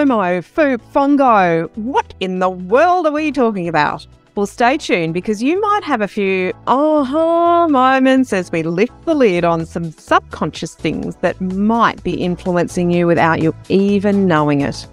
FOMO, 0.00 0.42
fu- 0.42 0.78
FONGO. 0.94 1.68
What 1.74 2.14
in 2.20 2.38
the 2.38 2.48
world 2.48 3.06
are 3.06 3.12
we 3.12 3.30
talking 3.30 3.68
about? 3.68 4.06
Well, 4.34 4.46
stay 4.46 4.78
tuned 4.78 5.12
because 5.12 5.42
you 5.42 5.60
might 5.60 5.84
have 5.84 6.00
a 6.00 6.08
few 6.08 6.54
aha 6.66 7.68
moments 7.68 8.32
as 8.32 8.50
we 8.50 8.62
lift 8.62 8.94
the 9.04 9.14
lid 9.14 9.44
on 9.44 9.66
some 9.66 9.90
subconscious 9.92 10.74
things 10.74 11.16
that 11.16 11.38
might 11.42 12.02
be 12.02 12.14
influencing 12.14 12.90
you 12.90 13.06
without 13.06 13.42
you 13.42 13.54
even 13.68 14.26
knowing 14.26 14.62
it. 14.62 14.86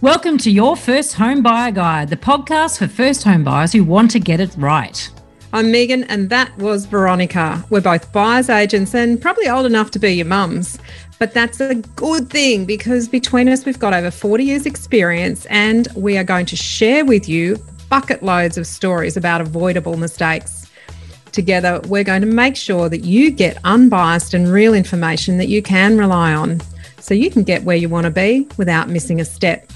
Welcome 0.00 0.38
to 0.38 0.50
Your 0.52 0.76
First 0.76 1.14
Home 1.14 1.42
Buyer 1.42 1.72
Guide, 1.72 2.08
the 2.08 2.16
podcast 2.16 2.78
for 2.78 2.86
first 2.86 3.24
home 3.24 3.42
buyers 3.42 3.72
who 3.72 3.82
want 3.82 4.12
to 4.12 4.20
get 4.20 4.38
it 4.38 4.54
right. 4.56 5.10
I'm 5.54 5.70
Megan, 5.70 6.04
and 6.04 6.30
that 6.30 6.56
was 6.56 6.86
Veronica. 6.86 7.62
We're 7.68 7.82
both 7.82 8.10
buyers 8.10 8.48
agents 8.48 8.94
and 8.94 9.20
probably 9.20 9.50
old 9.50 9.66
enough 9.66 9.90
to 9.90 9.98
be 9.98 10.12
your 10.12 10.24
mums. 10.24 10.78
But 11.18 11.34
that's 11.34 11.60
a 11.60 11.74
good 11.74 12.30
thing 12.30 12.64
because 12.64 13.06
between 13.06 13.50
us, 13.50 13.66
we've 13.66 13.78
got 13.78 13.92
over 13.92 14.10
40 14.10 14.44
years' 14.44 14.64
experience 14.64 15.44
and 15.50 15.88
we 15.94 16.16
are 16.16 16.24
going 16.24 16.46
to 16.46 16.56
share 16.56 17.04
with 17.04 17.28
you 17.28 17.62
bucket 17.90 18.22
loads 18.22 18.56
of 18.56 18.66
stories 18.66 19.18
about 19.18 19.42
avoidable 19.42 19.98
mistakes. 19.98 20.70
Together, 21.32 21.82
we're 21.86 22.02
going 22.02 22.22
to 22.22 22.26
make 22.26 22.56
sure 22.56 22.88
that 22.88 23.04
you 23.04 23.30
get 23.30 23.58
unbiased 23.62 24.32
and 24.32 24.50
real 24.50 24.72
information 24.72 25.36
that 25.36 25.48
you 25.48 25.62
can 25.62 25.98
rely 25.98 26.32
on 26.32 26.62
so 26.98 27.12
you 27.12 27.30
can 27.30 27.42
get 27.42 27.62
where 27.64 27.76
you 27.76 27.90
want 27.90 28.04
to 28.06 28.10
be 28.10 28.48
without 28.56 28.88
missing 28.88 29.20
a 29.20 29.24
step. 29.24 29.70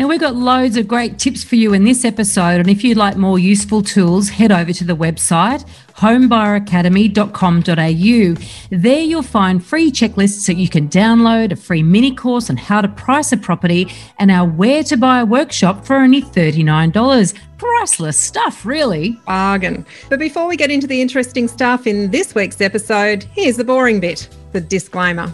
Now, 0.00 0.08
we've 0.08 0.18
got 0.18 0.34
loads 0.34 0.76
of 0.78 0.88
great 0.88 1.18
tips 1.18 1.44
for 1.44 1.56
you 1.56 1.74
in 1.74 1.84
this 1.84 2.06
episode. 2.06 2.58
And 2.58 2.70
if 2.70 2.82
you'd 2.82 2.96
like 2.96 3.18
more 3.18 3.38
useful 3.38 3.82
tools, 3.82 4.30
head 4.30 4.50
over 4.50 4.72
to 4.72 4.82
the 4.82 4.96
website 4.96 5.68
homebuyeracademy.com.au. 5.96 8.46
There 8.70 9.00
you'll 9.00 9.22
find 9.22 9.62
free 9.62 9.92
checklists 9.92 10.46
that 10.46 10.56
you 10.56 10.70
can 10.70 10.88
download, 10.88 11.52
a 11.52 11.56
free 11.56 11.82
mini 11.82 12.14
course 12.14 12.48
on 12.48 12.56
how 12.56 12.80
to 12.80 12.88
price 12.88 13.30
a 13.32 13.36
property, 13.36 13.92
and 14.18 14.30
our 14.30 14.48
Where 14.48 14.82
to 14.84 14.96
Buy 14.96 15.22
workshop 15.22 15.84
for 15.84 15.96
only 15.96 16.22
$39. 16.22 17.34
Priceless 17.58 18.16
stuff, 18.16 18.64
really. 18.64 19.20
Bargain. 19.26 19.84
But 20.08 20.18
before 20.18 20.48
we 20.48 20.56
get 20.56 20.70
into 20.70 20.86
the 20.86 21.02
interesting 21.02 21.46
stuff 21.46 21.86
in 21.86 22.10
this 22.10 22.34
week's 22.34 22.62
episode, 22.62 23.24
here's 23.34 23.58
the 23.58 23.64
boring 23.64 24.00
bit 24.00 24.30
the 24.52 24.62
disclaimer. 24.62 25.30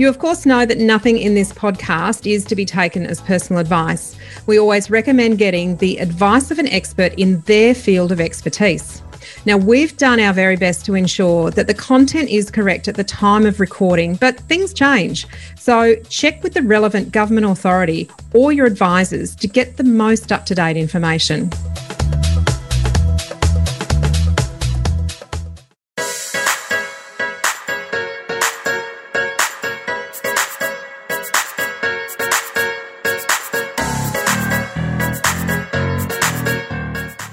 You, 0.00 0.08
of 0.08 0.18
course, 0.18 0.46
know 0.46 0.64
that 0.64 0.78
nothing 0.78 1.18
in 1.18 1.34
this 1.34 1.52
podcast 1.52 2.26
is 2.26 2.46
to 2.46 2.56
be 2.56 2.64
taken 2.64 3.04
as 3.04 3.20
personal 3.20 3.60
advice. 3.60 4.16
We 4.46 4.58
always 4.58 4.88
recommend 4.88 5.36
getting 5.36 5.76
the 5.76 5.98
advice 5.98 6.50
of 6.50 6.58
an 6.58 6.68
expert 6.68 7.12
in 7.18 7.42
their 7.42 7.74
field 7.74 8.10
of 8.10 8.18
expertise. 8.18 9.02
Now, 9.44 9.58
we've 9.58 9.94
done 9.98 10.18
our 10.18 10.32
very 10.32 10.56
best 10.56 10.86
to 10.86 10.94
ensure 10.94 11.50
that 11.50 11.66
the 11.66 11.74
content 11.74 12.30
is 12.30 12.50
correct 12.50 12.88
at 12.88 12.94
the 12.94 13.04
time 13.04 13.44
of 13.44 13.60
recording, 13.60 14.14
but 14.14 14.40
things 14.40 14.72
change. 14.72 15.26
So, 15.58 15.96
check 16.08 16.42
with 16.42 16.54
the 16.54 16.62
relevant 16.62 17.12
government 17.12 17.44
authority 17.44 18.08
or 18.32 18.52
your 18.52 18.64
advisors 18.64 19.36
to 19.36 19.48
get 19.48 19.76
the 19.76 19.84
most 19.84 20.32
up 20.32 20.46
to 20.46 20.54
date 20.54 20.78
information. 20.78 21.50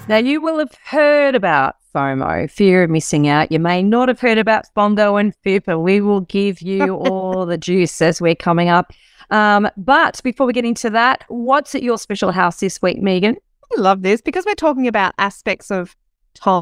Now, 0.08 0.16
you 0.18 0.40
will 0.40 0.60
have 0.60 0.74
heard 0.86 1.36
about 1.36 1.76
FOMO, 1.94 2.50
fear 2.50 2.84
of 2.84 2.90
missing 2.90 3.28
out. 3.28 3.52
You 3.52 3.60
may 3.60 3.84
not 3.84 4.08
have 4.08 4.22
heard 4.22 4.38
about 4.38 4.64
FONGO 4.74 5.20
and 5.20 5.36
FOOP, 5.44 5.68
and 5.68 5.84
we 5.84 6.00
will 6.00 6.22
give 6.22 6.62
you 6.62 6.96
all 6.96 7.46
the 7.46 7.58
juice 7.58 8.02
as 8.02 8.22
we're 8.22 8.34
coming 8.34 8.70
up. 8.70 8.94
Um, 9.32 9.70
but 9.76 10.22
before 10.24 10.48
we 10.48 10.54
get 10.54 10.64
into 10.64 10.90
that, 10.92 11.26
what's 11.28 11.76
at 11.76 11.84
your 11.84 11.98
special 11.98 12.32
house 12.32 12.62
this 12.62 12.82
week, 12.82 13.02
Megan? 13.02 13.36
I 13.78 13.82
love 13.82 14.02
this 14.02 14.22
because 14.22 14.46
we're 14.46 14.56
talking 14.56 14.88
about 14.88 15.14
aspects 15.18 15.70
of 15.72 15.94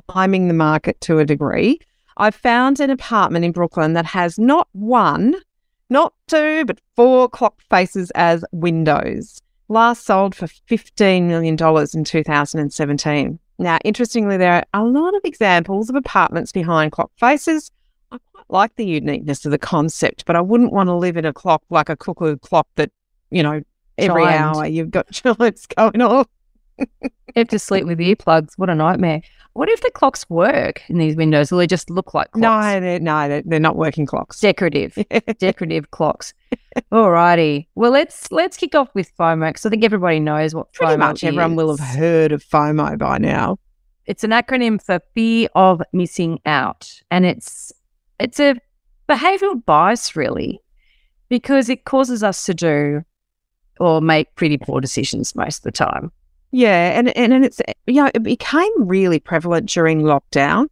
timing 0.10 0.48
the 0.48 0.56
market 0.56 1.00
to 1.02 1.20
a 1.20 1.26
degree. 1.26 1.80
I 2.18 2.32
found 2.32 2.80
an 2.80 2.90
apartment 2.90 3.46
in 3.46 3.52
Brooklyn 3.52 3.94
that 3.94 4.08
has 4.08 4.40
not 4.40 4.68
one, 4.72 5.36
not 5.92 6.16
two, 6.28 6.66
but 6.66 6.80
four 6.96 7.30
clock 7.30 7.62
faces 7.70 8.10
as 8.16 8.44
windows 8.52 9.40
last 9.68 10.06
sold 10.06 10.36
for 10.36 10.48
$15 10.48 11.24
million 11.24 11.54
in 11.54 12.04
2017. 12.04 13.40
Now, 13.58 13.78
interestingly, 13.86 14.38
there 14.38 14.54
are 14.54 14.64
a 14.74 14.84
lot 14.84 15.16
of 15.16 15.22
examples 15.24 15.90
of 15.90 15.96
apartments 15.96 16.52
behind 16.52 16.92
clock 16.92 17.12
faces. 17.18 17.72
I 18.12 18.18
quite 18.32 18.46
like 18.50 18.76
the 18.76 18.86
uniqueness 18.86 19.46
of 19.46 19.52
the 19.52 19.58
concept, 19.58 20.26
but 20.26 20.36
I 20.36 20.42
wouldn't 20.42 20.74
want 20.74 20.88
to 20.88 20.96
live 20.96 21.18
in 21.18 21.26
a 21.26 21.34
clock 21.34 21.64
like 21.70 21.90
a 21.90 21.96
cuckoo 21.96 22.38
clock 22.38 22.68
that, 22.76 22.92
you 23.32 23.42
know, 23.42 23.62
every 23.98 24.24
Chimed. 24.24 24.58
hour 24.58 24.66
you've 24.66 24.92
got 24.92 25.10
chimes 25.12 25.66
going 25.68 26.02
off. 26.02 26.28
you 26.78 26.88
have 27.36 27.48
to 27.48 27.60
sleep 27.60 27.86
with 27.86 28.00
earplugs. 28.00 28.58
What 28.58 28.70
a 28.70 28.76
nightmare. 28.76 29.22
What 29.56 29.70
if 29.70 29.80
the 29.80 29.92
clocks 29.92 30.30
work 30.30 30.82
in 30.90 30.98
these 30.98 31.16
windows? 31.16 31.50
Will 31.50 31.60
they 31.60 31.66
just 31.66 31.90
look 31.90 32.14
like 32.14 32.30
clocks? 32.32 32.42
No, 32.42 32.80
they're, 32.82 33.00
no, 33.00 33.30
they're, 33.30 33.42
they're 33.46 33.58
not 33.58 33.78
working 33.78 34.06
clocks. 34.06 34.42
Decorative, 34.42 34.98
decorative 35.40 35.92
clocks. 35.92 36.34
Alrighty. 36.92 37.68
Well, 37.74 37.92
let's 37.92 38.30
let's 38.34 38.58
kick 38.58 38.76
off 38.76 38.90
with 38.94 39.16
FOMO 39.16 39.48
because 39.48 39.66
I 39.66 39.70
think 39.70 39.86
everybody 39.86 40.20
knows 40.20 40.54
what 40.54 40.74
Pretty 40.74 40.96
FOMO 40.96 41.00
much 41.00 41.24
is. 41.24 41.30
everyone 41.30 41.56
will 41.56 41.74
have 41.78 41.88
heard 41.88 42.34
of 42.34 42.44
FOMO 42.44 42.98
by 42.98 43.18
now. 43.18 43.58
It's 44.06 44.26
an 44.26 44.32
acronym 44.32 44.84
for 44.84 45.00
fear 45.14 45.48
of 45.56 45.82
missing 45.94 46.42
out, 46.46 46.92
and 47.10 47.26
it's 47.26 47.72
it's 48.20 48.42
a 48.42 48.56
behavioural 49.08 49.66
bias 49.66 50.18
really, 50.18 50.60
because 51.30 51.70
it 51.70 51.86
causes 51.86 52.24
us 52.24 52.46
to 52.46 52.54
do 52.54 53.04
or 53.80 54.02
make 54.02 54.36
pretty 54.36 54.58
poor 54.58 54.82
decisions 54.82 55.34
most 55.34 55.60
of 55.60 55.64
the 55.64 55.72
time. 55.72 56.12
Yeah, 56.56 56.98
and, 56.98 57.10
and 57.18 57.34
and 57.34 57.44
it's 57.44 57.62
you 57.86 58.02
know 58.02 58.10
it 58.14 58.24
became 58.24 58.72
really 58.78 59.20
prevalent 59.20 59.68
during 59.68 60.04
lockdown, 60.04 60.68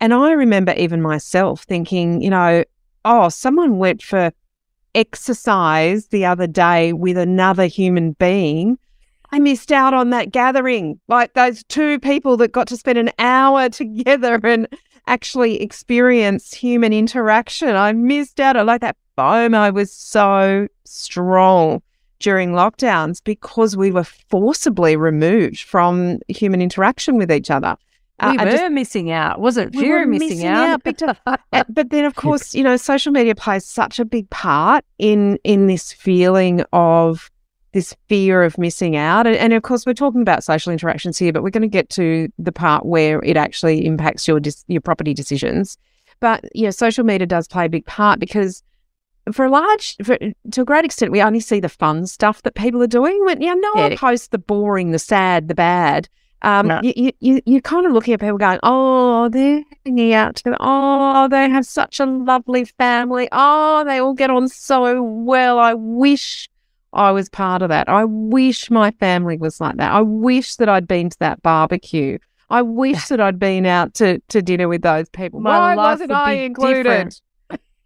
and 0.00 0.14
I 0.14 0.32
remember 0.32 0.72
even 0.78 1.02
myself 1.02 1.64
thinking, 1.64 2.22
you 2.22 2.30
know, 2.30 2.64
oh, 3.04 3.28
someone 3.28 3.76
went 3.76 4.02
for 4.02 4.32
exercise 4.94 6.06
the 6.06 6.24
other 6.24 6.46
day 6.46 6.94
with 6.94 7.18
another 7.18 7.66
human 7.66 8.12
being. 8.12 8.78
I 9.30 9.40
missed 9.40 9.72
out 9.72 9.92
on 9.92 10.08
that 10.08 10.32
gathering, 10.32 10.98
like 11.06 11.34
those 11.34 11.64
two 11.64 12.00
people 12.00 12.38
that 12.38 12.52
got 12.52 12.66
to 12.68 12.76
spend 12.78 12.96
an 12.96 13.10
hour 13.18 13.68
together 13.80 14.40
and 14.42 14.66
actually 15.06 15.60
experience 15.60 16.54
human 16.54 16.94
interaction. 16.94 17.76
I 17.76 17.92
missed 17.92 18.40
out. 18.40 18.56
I 18.56 18.62
like 18.62 18.80
that 18.80 18.96
FOMO 19.18 19.74
was 19.74 19.92
so 19.92 20.66
strong 20.84 21.82
during 22.24 22.52
lockdowns 22.52 23.22
because 23.22 23.76
we 23.76 23.90
were 23.90 24.02
forcibly 24.02 24.96
removed 24.96 25.60
from 25.60 26.18
human 26.28 26.62
interaction 26.62 27.18
with 27.18 27.30
each 27.30 27.50
other. 27.50 27.76
Uh, 28.18 28.30
we 28.32 28.38
uh, 28.38 28.44
were 28.46 28.50
just, 28.50 28.72
missing 28.72 29.10
out. 29.10 29.40
Was 29.40 29.58
it 29.58 29.74
fear 29.74 30.04
of 30.04 30.08
missing, 30.08 30.28
missing 30.30 30.46
out? 30.46 30.86
out 30.86 31.42
but, 31.50 31.66
but 31.68 31.90
then, 31.90 32.06
of 32.06 32.14
course, 32.14 32.54
you 32.54 32.64
know, 32.64 32.78
social 32.78 33.12
media 33.12 33.34
plays 33.34 33.66
such 33.66 33.98
a 33.98 34.06
big 34.06 34.30
part 34.30 34.86
in 34.98 35.38
in 35.44 35.66
this 35.66 35.92
feeling 35.92 36.64
of 36.72 37.30
this 37.72 37.94
fear 38.08 38.42
of 38.42 38.56
missing 38.56 38.96
out. 38.96 39.26
And, 39.26 39.36
and, 39.36 39.52
of 39.52 39.62
course, 39.62 39.84
we're 39.84 39.92
talking 39.92 40.22
about 40.22 40.42
social 40.44 40.72
interactions 40.72 41.18
here, 41.18 41.32
but 41.32 41.42
we're 41.42 41.50
going 41.50 41.60
to 41.60 41.68
get 41.68 41.90
to 41.90 42.28
the 42.38 42.52
part 42.52 42.86
where 42.86 43.20
it 43.22 43.36
actually 43.36 43.84
impacts 43.84 44.26
your 44.26 44.40
dis- 44.40 44.64
your 44.66 44.80
property 44.80 45.12
decisions. 45.12 45.76
But 46.20 46.42
yeah, 46.54 46.70
social 46.70 47.04
media 47.04 47.26
does 47.26 47.48
play 47.48 47.66
a 47.66 47.68
big 47.68 47.84
part 47.84 48.18
because 48.18 48.62
for 49.32 49.46
a 49.46 49.50
large, 49.50 49.96
for, 50.02 50.18
to 50.50 50.60
a 50.60 50.64
great 50.64 50.84
extent, 50.84 51.12
we 51.12 51.22
only 51.22 51.40
see 51.40 51.60
the 51.60 51.68
fun 51.68 52.06
stuff 52.06 52.42
that 52.42 52.54
people 52.54 52.82
are 52.82 52.88
doing. 52.88 53.24
When 53.24 53.40
yeah, 53.40 53.54
no 53.54 53.72
one 53.74 53.96
posts 53.96 54.28
the 54.28 54.38
boring, 54.38 54.90
the 54.90 54.98
sad, 54.98 55.48
the 55.48 55.54
bad. 55.54 56.08
Um, 56.42 56.66
no. 56.68 56.80
you, 56.82 57.10
you, 57.20 57.40
you're 57.46 57.62
kind 57.62 57.86
of 57.86 57.92
looking 57.92 58.12
at 58.12 58.20
people 58.20 58.36
going, 58.36 58.60
oh, 58.62 59.30
they're 59.30 59.64
hanging 59.86 60.12
out 60.12 60.36
together. 60.36 60.58
Oh, 60.60 61.26
they 61.28 61.48
have 61.48 61.64
such 61.64 62.00
a 62.00 62.04
lovely 62.04 62.66
family. 62.66 63.28
Oh, 63.32 63.82
they 63.84 63.98
all 63.98 64.12
get 64.12 64.28
on 64.28 64.48
so 64.48 65.02
well. 65.02 65.58
I 65.58 65.72
wish 65.72 66.50
I 66.92 67.12
was 67.12 67.30
part 67.30 67.62
of 67.62 67.70
that. 67.70 67.88
I 67.88 68.04
wish 68.04 68.70
my 68.70 68.90
family 68.92 69.38
was 69.38 69.58
like 69.58 69.78
that. 69.78 69.90
I 69.90 70.02
wish 70.02 70.56
that 70.56 70.68
I'd 70.68 70.86
been 70.86 71.08
to 71.08 71.18
that 71.20 71.42
barbecue. 71.42 72.18
I 72.50 72.60
wish 72.60 73.08
that 73.08 73.20
I'd 73.20 73.38
been 73.38 73.64
out 73.64 73.94
to, 73.94 74.18
to 74.28 74.42
dinner 74.42 74.68
with 74.68 74.82
those 74.82 75.08
people. 75.08 75.40
My 75.40 75.58
Why 75.58 75.74
life 75.74 75.92
wasn't 75.92 76.10
would 76.10 76.16
I 76.16 76.32
included? 76.32 76.82
Different 76.84 77.20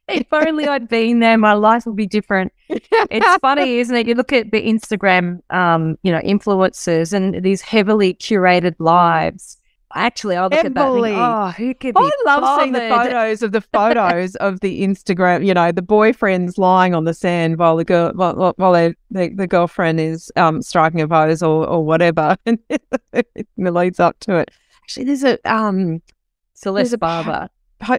if 0.20 0.26
only 0.32 0.66
I'd 0.66 0.88
been 0.88 1.20
there, 1.20 1.37
my 1.37 1.52
life 1.52 1.84
would 1.84 1.96
be 1.96 2.06
different. 2.06 2.52
It's 2.69 3.37
funny, 3.38 3.78
isn't 3.78 3.94
it? 3.94 4.06
You 4.06 4.14
look 4.14 4.32
at 4.32 4.50
the 4.50 4.62
Instagram, 4.62 5.40
um, 5.50 5.99
you 6.02 6.10
know, 6.10 6.20
influencers 6.20 7.12
and 7.12 7.43
these 7.43 7.60
heavily 7.60 8.14
curated 8.14 8.75
lives. 8.78 9.58
Actually, 9.94 10.37
I 10.37 10.44
look 10.44 10.52
heavily. 10.55 11.12
at 11.12 11.16
that. 11.16 11.56
Think, 11.56 11.62
oh, 11.62 11.64
who 11.64 11.75
could 11.75 11.96
I 11.96 12.10
love 12.26 12.40
bothered? 12.40 12.62
seeing 12.62 12.72
the 12.72 12.94
photos 12.94 13.43
of 13.43 13.52
the 13.52 13.60
photos 13.72 14.34
of 14.37 14.60
the 14.60 14.82
Instagram. 14.82 15.44
You 15.44 15.55
know, 15.55 15.72
the 15.72 15.82
boyfriend's 15.82 16.56
lying 16.58 16.94
on 16.94 17.05
the 17.05 17.14
sand 17.14 17.58
while 17.58 17.76
the 17.76 17.84
girl, 17.84 18.12
while, 18.14 18.55
while 18.56 18.72
the, 18.72 18.94
the 19.10 19.46
girlfriend 19.46 20.00
is 20.00 20.32
um, 20.37 20.62
striking 20.62 21.00
a 21.00 21.08
pose 21.08 21.43
or, 21.43 21.66
or 21.66 21.84
whatever, 21.84 22.37
and 22.46 22.58
it 23.12 23.37
leads 23.56 24.00
up 24.00 24.19
to 24.20 24.37
it. 24.37 24.50
Actually, 24.82 25.05
there's 25.05 25.25
a 25.25 25.38
um, 25.50 26.02
Celeste 26.55 26.99
Barber 26.99 27.49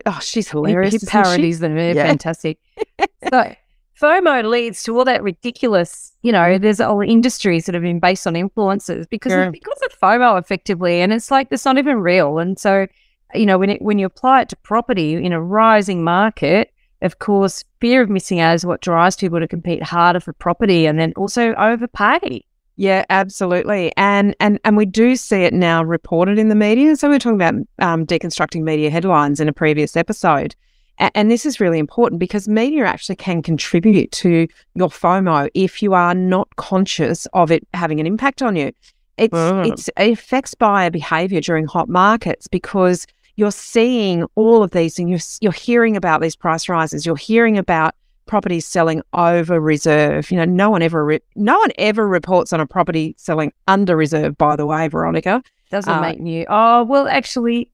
oh, 0.06 0.20
she's 0.22 0.50
hilarious. 0.50 0.94
His 0.94 1.06
parodies 1.06 1.60
them 1.60 1.76
are 1.76 1.92
yeah. 1.92 2.08
fantastic. 2.08 2.60
so 3.30 3.56
FOMO 4.00 4.50
leads 4.50 4.84
to 4.84 4.98
all 4.98 5.06
that 5.06 5.22
ridiculous, 5.22 6.14
you 6.22 6.32
know, 6.32 6.58
there's 6.58 6.80
all 6.80 7.02
industries 7.02 7.66
that 7.66 7.76
have 7.76 7.84
been 7.84 8.00
based 8.00 8.26
on 8.26 8.36
influences 8.36 9.08
because 9.08 9.32
Yeah. 9.32 9.50
because 9.50 9.80
of 9.84 10.00
FOMO 10.00 10.40
effectively. 10.40 11.02
And 11.02 11.12
it's 11.12 11.30
like, 11.30 11.48
it's 11.52 11.66
not 11.66 11.78
even 11.78 12.00
real. 12.00 12.40
And 12.40 12.58
so, 12.58 12.88
you 13.34 13.46
know, 13.46 13.58
when 13.58 13.72
it, 13.72 13.82
when 13.82 14.00
you 14.00 14.06
apply 14.06 14.42
it 14.42 14.50
to 14.50 14.56
property 14.58 15.16
in 15.16 15.34
a 15.34 15.42
rising 15.42 16.04
market, 16.04 16.72
of 17.02 17.20
course, 17.20 17.64
fear 17.80 18.02
of 18.02 18.10
missing 18.10 18.40
out 18.40 18.56
is 18.56 18.66
what 18.66 18.82
drives 18.82 19.16
people 19.16 19.40
to 19.40 19.48
compete 19.48 19.84
harder 19.84 20.20
for 20.20 20.34
property 20.34 20.86
and 20.86 21.00
then 21.00 21.14
also 21.16 21.54
overpay. 21.56 22.44
Yeah, 22.80 23.04
absolutely. 23.10 23.92
And 23.98 24.34
and 24.40 24.58
and 24.64 24.78
we 24.78 24.86
do 24.86 25.18
see 25.18 25.44
it 25.44 25.54
now 25.54 25.84
reported 25.84 26.40
in 26.40 26.48
the 26.48 26.56
media. 26.56 26.96
So 26.96 27.10
we 27.10 27.16
we're 27.16 27.20
talking 27.20 27.36
about 27.36 27.56
um, 27.80 28.06
deconstructing 28.06 28.62
media 28.64 28.90
headlines 28.90 29.42
in 29.42 29.50
a 29.50 29.54
previous 29.54 29.98
episode. 29.98 30.56
A- 30.98 31.12
and 31.14 31.30
this 31.30 31.46
is 31.46 31.60
really 31.60 31.78
important 31.78 32.20
because 32.20 32.48
media 32.48 32.86
actually 32.86 33.18
can 33.18 33.42
contribute 33.42 34.14
to 34.14 34.48
your 34.76 34.88
FOMO 34.88 35.50
if 35.56 35.84
you 35.84 35.94
are 35.94 36.16
not 36.16 36.48
conscious 36.56 37.28
of 37.34 37.52
it 37.52 37.68
having 37.74 38.00
an 38.00 38.08
impact 38.08 38.42
on 38.42 38.56
you. 38.56 38.72
It's 39.18 39.34
Mm. 39.34 39.74
it's 39.74 39.90
it 39.98 40.14
affects 40.14 40.54
buyer 40.54 40.90
behavior 40.90 41.42
during 41.42 41.66
hot 41.66 41.90
markets 41.90 42.48
because 42.48 43.06
you're 43.36 43.52
seeing 43.52 44.24
all 44.36 44.64
of 44.64 44.72
these 44.72 44.98
and 44.98 45.10
you're 45.10 45.20
you're 45.42 45.52
hearing 45.52 45.98
about 45.98 46.22
these 46.22 46.38
price 46.38 46.70
rises. 46.70 47.06
You're 47.06 47.18
hearing 47.18 47.58
about 47.58 47.94
properties 48.30 48.66
selling 48.66 49.02
over 49.14 49.60
reserve. 49.60 50.30
You 50.32 50.38
know, 50.38 50.46
no 50.46 50.70
one 50.70 50.82
ever 50.82 51.04
re- 51.04 51.20
no 51.36 51.58
one 51.60 51.72
ever 51.78 52.08
reports 52.08 52.54
on 52.54 52.62
a 52.62 52.66
property 52.68 53.16
selling 53.18 53.52
under 53.68 53.98
reserve. 53.98 54.38
By 54.38 54.56
the 54.56 54.66
way, 54.66 54.88
Veronica. 54.88 55.44
Doesn't 55.72 55.92
Uh, 55.94 56.02
make 56.02 56.20
you, 56.26 56.46
oh, 56.50 56.84
well, 56.86 57.08
actually, 57.08 57.70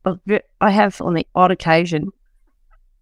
I 0.60 0.70
have 0.72 1.00
on 1.02 1.14
the 1.14 1.26
odd 1.36 1.52
occasion 1.52 2.10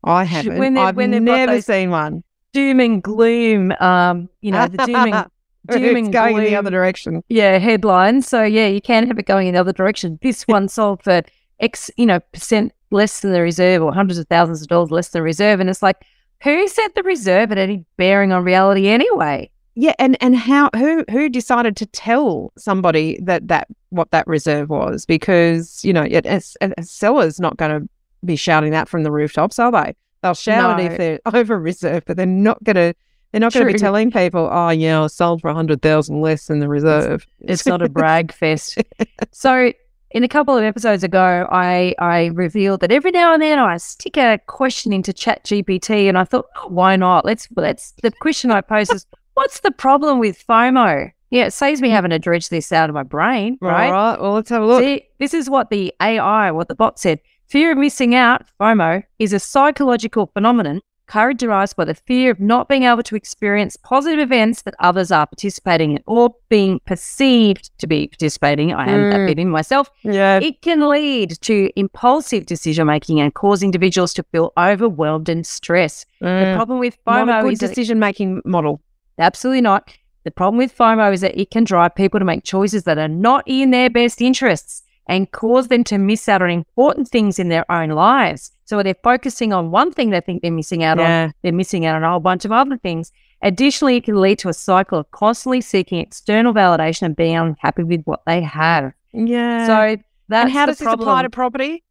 I 0.03 0.23
haven't. 0.23 0.57
when 0.59 0.77
I've 0.77 0.95
when 0.95 1.11
never 1.23 1.61
seen 1.61 1.89
one. 1.89 2.23
doom 2.51 2.79
and 2.79 3.01
gloom, 3.01 3.71
um, 3.79 4.29
you 4.41 4.51
know, 4.51 4.67
the 4.67 4.85
doom 4.85 4.95
and 4.95 5.25
doom 5.71 5.83
it's 5.83 5.97
and 5.97 6.13
going 6.13 6.37
in 6.37 6.43
the 6.43 6.55
other 6.55 6.69
direction. 6.69 7.23
yeah, 7.29 7.57
headlines. 7.57 8.27
So 8.27 8.43
yeah, 8.43 8.67
you 8.67 8.81
can 8.81 9.07
have 9.07 9.17
it 9.17 9.25
going 9.25 9.47
in 9.47 9.53
the 9.55 9.59
other 9.59 9.73
direction. 9.73 10.19
This 10.21 10.43
one 10.47 10.67
sold 10.67 11.01
for 11.03 11.21
X, 11.59 11.89
you 11.97 12.05
know, 12.05 12.19
percent 12.31 12.71
less 12.91 13.21
than 13.21 13.31
the 13.31 13.41
reserve 13.41 13.81
or 13.81 13.91
hundreds 13.93 14.19
of 14.19 14.27
thousands 14.27 14.61
of 14.61 14.67
dollars 14.67 14.91
less 14.91 15.09
than 15.09 15.21
the 15.21 15.23
reserve. 15.23 15.59
And 15.59 15.69
it's 15.71 15.81
like, 15.81 15.97
who 16.43 16.67
said 16.67 16.89
the 16.95 17.03
reserve 17.03 17.49
had 17.49 17.57
any 17.57 17.85
bearing 17.97 18.31
on 18.31 18.43
reality 18.43 18.87
anyway? 18.87 19.49
Yeah, 19.75 19.93
and 19.97 20.17
and 20.21 20.35
how 20.35 20.69
who 20.75 21.03
who 21.09 21.29
decided 21.29 21.75
to 21.77 21.85
tell 21.87 22.53
somebody 22.57 23.17
that 23.23 23.47
that 23.47 23.67
what 23.89 24.11
that 24.11 24.27
reserve 24.27 24.69
was? 24.69 25.05
Because 25.05 25.83
you 25.83 25.93
know, 25.93 26.03
it, 26.03 26.25
a, 26.25 26.41
a 26.77 26.83
seller's 26.83 27.39
not 27.39 27.57
going 27.57 27.81
to 27.81 27.89
be 28.23 28.35
shouting 28.35 28.71
that 28.71 28.87
from 28.87 29.03
the 29.03 29.11
rooftops, 29.11 29.57
are 29.57 29.71
they? 29.71 29.95
They'll 30.21 30.35
shout 30.35 30.79
it 30.79 30.91
if 30.91 30.97
they're 30.97 31.19
over 31.33 31.59
reserve, 31.59 32.03
but 32.05 32.17
they're 32.17 32.25
not 32.25 32.63
going 32.63 32.75
to. 32.75 32.93
They're 33.31 33.39
not 33.39 33.51
going 33.51 33.65
to 33.65 33.73
be 33.73 33.79
telling 33.79 34.11
people, 34.11 34.47
"Oh, 34.51 34.69
yeah, 34.69 35.01
I 35.01 35.07
sold 35.07 35.41
for 35.41 35.47
a 35.47 35.55
hundred 35.55 35.81
thousand 35.81 36.21
less 36.21 36.45
than 36.45 36.59
the 36.59 36.69
reserve." 36.69 37.25
It's 37.39 37.65
not 37.65 37.81
a 37.81 37.89
brag 37.89 38.31
fest. 38.31 38.77
So 39.31 39.73
in 40.13 40.23
a 40.23 40.27
couple 40.27 40.55
of 40.55 40.63
episodes 40.63 41.03
ago, 41.03 41.47
I 41.51 41.95
I 41.99 42.27
revealed 42.27 42.79
that 42.81 42.91
every 42.91 43.11
now 43.11 43.33
and 43.33 43.41
then 43.41 43.59
I 43.59 43.77
stick 43.77 44.15
a 44.17 44.39
question 44.47 44.93
into 44.93 45.11
Chat 45.11 45.43
GPT, 45.43 46.07
and 46.07 46.17
I 46.17 46.23
thought, 46.23 46.45
oh, 46.57 46.67
why 46.69 46.95
not? 46.95 47.25
Let's 47.25 47.47
let's. 47.55 47.93
The 48.01 48.11
question 48.11 48.51
I 48.51 48.61
posed 48.61 48.93
is, 48.93 49.05
what's 49.33 49.59
the 49.61 49.71
problem 49.71 50.19
with 50.19 50.45
FOMO? 50.47 51.11
Yeah, 51.31 51.45
it 51.45 51.51
saves 51.51 51.81
me 51.81 51.89
having 51.89 52.11
to 52.11 52.19
dredge 52.19 52.49
this 52.49 52.71
out 52.71 52.89
of 52.89 52.93
my 52.93 53.01
brain, 53.01 53.57
right? 53.59 53.87
All 53.87 53.91
right. 53.91 54.21
Well, 54.21 54.33
let's 54.33 54.49
have 54.51 54.61
a 54.61 54.65
look. 54.67 54.83
See, 54.83 55.07
this 55.17 55.33
is 55.33 55.49
what 55.49 55.71
the 55.71 55.91
AI, 55.99 56.51
what 56.51 56.67
the 56.67 56.75
bot 56.75 56.99
said. 56.99 57.19
Fear 57.47 57.71
of 57.71 57.77
missing 57.79 58.13
out, 58.13 58.45
FOMO, 58.59 59.03
is 59.19 59.33
a 59.33 59.39
psychological 59.39 60.27
phenomenon 60.27 60.81
characterized 61.13 61.75
by 61.75 61.85
the 61.85 61.93
fear 61.93 62.31
of 62.31 62.39
not 62.39 62.67
being 62.67 62.83
able 62.83 63.03
to 63.03 63.15
experience 63.15 63.77
positive 63.77 64.19
events 64.19 64.63
that 64.63 64.73
others 64.79 65.11
are 65.11 65.27
participating 65.27 65.91
in 65.91 65.99
or 66.07 66.33
being 66.49 66.79
perceived 66.87 67.69
to 67.77 67.85
be 67.85 68.07
participating. 68.07 68.73
I 68.73 68.85
am 68.89 69.09
that 69.11 69.19
Mm. 69.19 69.27
bit 69.27 69.37
in 69.39 69.49
myself. 69.49 69.91
yeah. 70.01 70.39
It 70.41 70.61
can 70.63 70.89
lead 70.89 71.29
to 71.41 71.69
impulsive 71.75 72.47
decision 72.47 72.87
making 72.87 73.19
and 73.21 73.31
cause 73.33 73.61
individuals 73.61 74.11
to 74.15 74.23
feel 74.31 74.51
overwhelmed 74.57 75.29
and 75.29 75.45
stressed. 75.45 76.07
The 76.19 76.25
Mm. 76.27 76.55
problem 76.55 76.79
with 76.79 76.97
Not 77.05 77.29
a 77.29 77.31
FOMO 77.31 77.41
good 77.43 77.53
is 77.53 77.59
decision 77.59 77.99
making 77.99 78.41
model. 78.43 78.81
Absolutely 79.19 79.61
not. 79.61 79.83
The 80.23 80.31
problem 80.31 80.57
with 80.57 80.75
FOMO 80.75 81.13
is 81.13 81.21
that 81.21 81.39
it 81.39 81.51
can 81.51 81.63
drive 81.63 81.93
people 81.93 82.19
to 82.19 82.25
make 82.25 82.43
choices 82.43 82.85
that 82.85 82.97
are 82.97 83.07
not 83.27 83.43
in 83.45 83.69
their 83.69 83.89
best 83.91 84.19
interests 84.19 84.81
and 85.07 85.29
cause 85.31 85.67
them 85.67 85.83
to 85.83 85.97
miss 85.99 86.27
out 86.27 86.41
on 86.41 86.49
important 86.49 87.09
things 87.09 87.37
in 87.37 87.49
their 87.49 87.69
own 87.69 87.89
lives. 87.89 88.51
So 88.65 88.81
they're 88.81 88.95
focusing 89.03 89.51
on 89.51 89.71
one 89.71 89.91
thing 89.91 90.09
they 90.09 90.21
think 90.21 90.41
they're 90.41 90.51
missing 90.51 90.83
out 90.83 90.99
on, 90.99 91.33
they're 91.41 91.51
missing 91.51 91.85
out 91.85 91.95
on 91.95 92.03
a 92.03 92.09
whole 92.09 92.19
bunch 92.19 92.45
of 92.45 92.51
other 92.51 92.77
things. 92.77 93.11
Additionally, 93.41 93.97
it 93.97 94.05
can 94.05 94.19
lead 94.21 94.39
to 94.39 94.49
a 94.49 94.53
cycle 94.53 94.99
of 94.99 95.11
constantly 95.11 95.59
seeking 95.59 95.99
external 95.99 96.53
validation 96.53 97.03
and 97.03 97.15
being 97.15 97.35
unhappy 97.35 97.83
with 97.83 98.03
what 98.05 98.21
they 98.25 98.41
have. 98.41 98.93
Yeah. 99.11 99.67
So 99.67 100.01
that's 100.29 100.45
and 100.45 100.53
how 100.53 100.65
does 100.65 100.79
this 100.79 100.87
apply 100.87 101.23
to 101.23 101.29
property? 101.29 101.83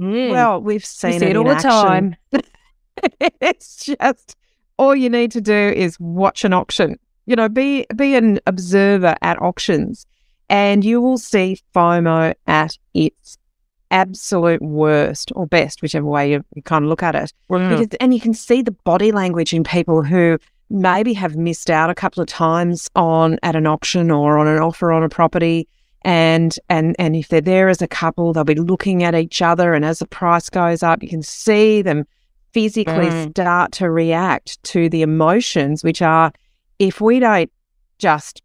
Mm. 0.00 0.30
Well, 0.30 0.62
we've 0.62 0.84
seen 0.84 1.18
see 1.18 1.26
it 1.26 1.30
in 1.30 1.36
all 1.36 1.44
the 1.44 1.54
time. 1.56 2.16
it's 3.20 3.84
just 3.84 4.36
all 4.78 4.96
you 4.96 5.10
need 5.10 5.30
to 5.32 5.40
do 5.40 5.52
is 5.52 5.98
watch 6.00 6.44
an 6.44 6.52
auction. 6.52 6.98
You 7.26 7.36
know, 7.36 7.48
be 7.48 7.86
be 7.94 8.14
an 8.14 8.40
observer 8.46 9.14
at 9.20 9.40
auctions, 9.42 10.06
and 10.48 10.84
you 10.84 11.00
will 11.00 11.18
see 11.18 11.58
FOMO 11.74 12.34
at 12.46 12.78
its 12.94 13.36
absolute 13.90 14.62
worst 14.62 15.32
or 15.34 15.46
best, 15.46 15.82
whichever 15.82 16.06
way 16.06 16.32
you, 16.32 16.44
you 16.54 16.62
kind 16.62 16.84
of 16.84 16.88
look 16.88 17.02
at 17.02 17.14
it. 17.14 17.32
Because, 17.70 17.96
and 18.00 18.14
you 18.14 18.20
can 18.20 18.34
see 18.34 18.62
the 18.62 18.70
body 18.70 19.12
language 19.12 19.52
in 19.52 19.64
people 19.64 20.02
who 20.02 20.38
maybe 20.70 21.12
have 21.14 21.36
missed 21.36 21.68
out 21.70 21.90
a 21.90 21.94
couple 21.94 22.22
of 22.22 22.28
times 22.28 22.88
on 22.94 23.38
at 23.42 23.56
an 23.56 23.66
auction 23.66 24.10
or 24.10 24.38
on 24.38 24.46
an 24.46 24.58
offer 24.58 24.92
on 24.92 25.02
a 25.02 25.08
property. 25.08 25.66
And 26.02 26.56
and 26.68 26.96
and 26.98 27.14
if 27.14 27.28
they're 27.28 27.40
there 27.40 27.68
as 27.68 27.82
a 27.82 27.88
couple, 27.88 28.32
they'll 28.32 28.44
be 28.44 28.54
looking 28.54 29.02
at 29.02 29.14
each 29.14 29.42
other. 29.42 29.74
And 29.74 29.84
as 29.84 29.98
the 29.98 30.06
price 30.06 30.48
goes 30.48 30.82
up, 30.82 31.02
you 31.02 31.08
can 31.08 31.22
see 31.22 31.82
them 31.82 32.06
physically 32.52 33.10
Mm. 33.10 33.30
start 33.30 33.72
to 33.72 33.90
react 33.90 34.62
to 34.64 34.88
the 34.88 35.02
emotions, 35.02 35.84
which 35.84 36.00
are 36.00 36.32
if 36.78 37.00
we 37.00 37.20
don't 37.20 37.50
just 37.98 38.42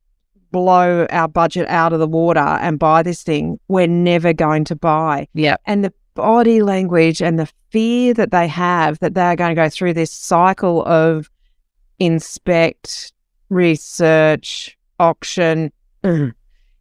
blow 0.51 1.05
our 1.09 1.27
budget 1.27 1.67
out 1.67 1.93
of 1.93 1.99
the 1.99 2.07
water 2.07 2.39
and 2.39 2.79
buy 2.79 3.03
this 3.03 3.23
thing, 3.23 3.59
we're 3.67 3.87
never 3.87 4.33
going 4.33 4.63
to 4.65 4.75
buy 4.75 5.27
Yeah. 5.33 5.57
and 5.65 5.83
the 5.83 5.93
body 6.13 6.61
language 6.61 7.21
and 7.21 7.37
the 7.37 7.49
fear 7.71 8.13
that 8.13 8.31
they 8.31 8.47
have 8.47 8.97
that 8.99 9.13
they're 9.15 9.35
going 9.35 9.49
to 9.49 9.55
go 9.55 9.69
through 9.69 9.93
this 9.93 10.11
cycle 10.11 10.85
of 10.85 11.29
inspect, 11.99 13.11
research, 13.49 14.77
auction, 14.99 15.71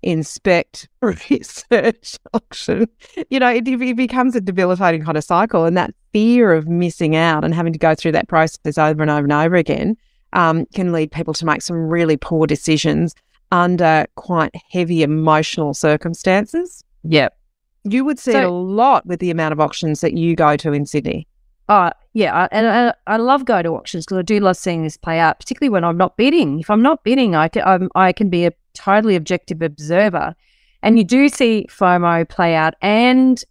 inspect, 0.03 0.89
research, 1.03 2.19
auction. 2.33 2.87
You 3.31 3.41
know, 3.41 3.51
it, 3.51 3.67
it 3.67 3.97
becomes 3.97 4.37
a 4.37 4.41
debilitating 4.41 5.03
kind 5.05 5.17
of 5.17 5.25
cycle. 5.25 5.65
And 5.65 5.77
that 5.77 5.95
fear 6.13 6.53
of 6.53 6.69
missing 6.69 7.17
out 7.17 7.45
and 7.45 7.55
having 7.55 7.73
to 7.73 7.79
go 7.79 7.95
through 7.95 8.13
that 8.13 8.29
process 8.29 8.79
over 8.79 9.03
and 9.03 9.11
over 9.11 9.25
and 9.25 9.33
over 9.33 9.57
again 9.57 9.97
um, 10.33 10.67
can 10.75 10.93
lead 10.93 11.11
people 11.11 11.35
to 11.35 11.47
make 11.47 11.63
some 11.63 11.77
really 11.77 12.17
poor 12.17 12.47
decisions 12.47 13.15
under 13.53 14.07
quite 14.17 14.55
heavy 14.71 15.03
emotional 15.03 15.75
circumstances. 15.75 16.85
Yep. 17.05 17.37
You 17.85 18.05
would 18.05 18.19
see 18.19 18.33
it 18.33 18.45
a 18.45 18.51
lot 18.51 19.05
with 19.07 19.21
the 19.21 19.31
amount 19.31 19.53
of 19.53 19.61
auctions 19.61 20.01
that 20.01 20.15
you 20.15 20.35
go 20.35 20.57
to 20.57 20.73
in 20.73 20.87
Sydney. 20.87 21.29
Uh, 21.69 21.91
yeah, 22.13 22.35
I, 22.35 22.49
and 22.51 22.67
I, 22.67 22.95
I 23.07 23.17
love 23.17 23.45
going 23.45 23.65
to 23.65 23.71
auctions 23.71 24.05
because 24.05 24.19
I 24.19 24.23
do 24.23 24.41
love 24.41 24.57
seeing 24.57 24.83
this 24.83 24.97
play 24.97 25.19
out, 25.19 25.39
particularly 25.39 25.71
when 25.71 25.85
I'm 25.85 25.97
not 25.97 26.17
bidding. 26.17 26.61
If 26.61 26.71
I'm 26.71 26.83
not 26.83 27.05
bidding, 27.05 27.35
I 27.35 27.49
can, 27.49 27.63
I'm, 27.65 27.91
I 27.95 28.13
can 28.13 28.29
be 28.29 28.47
a 28.47 28.53
totally 28.75 29.17
objective 29.17 29.63
observer. 29.63 30.35
And 30.83 30.99
you 30.99 31.05
do 31.05 31.29
see 31.29 31.67
FOMO 31.71 32.29
play 32.29 32.55
out 32.55 32.75
and 32.83 33.43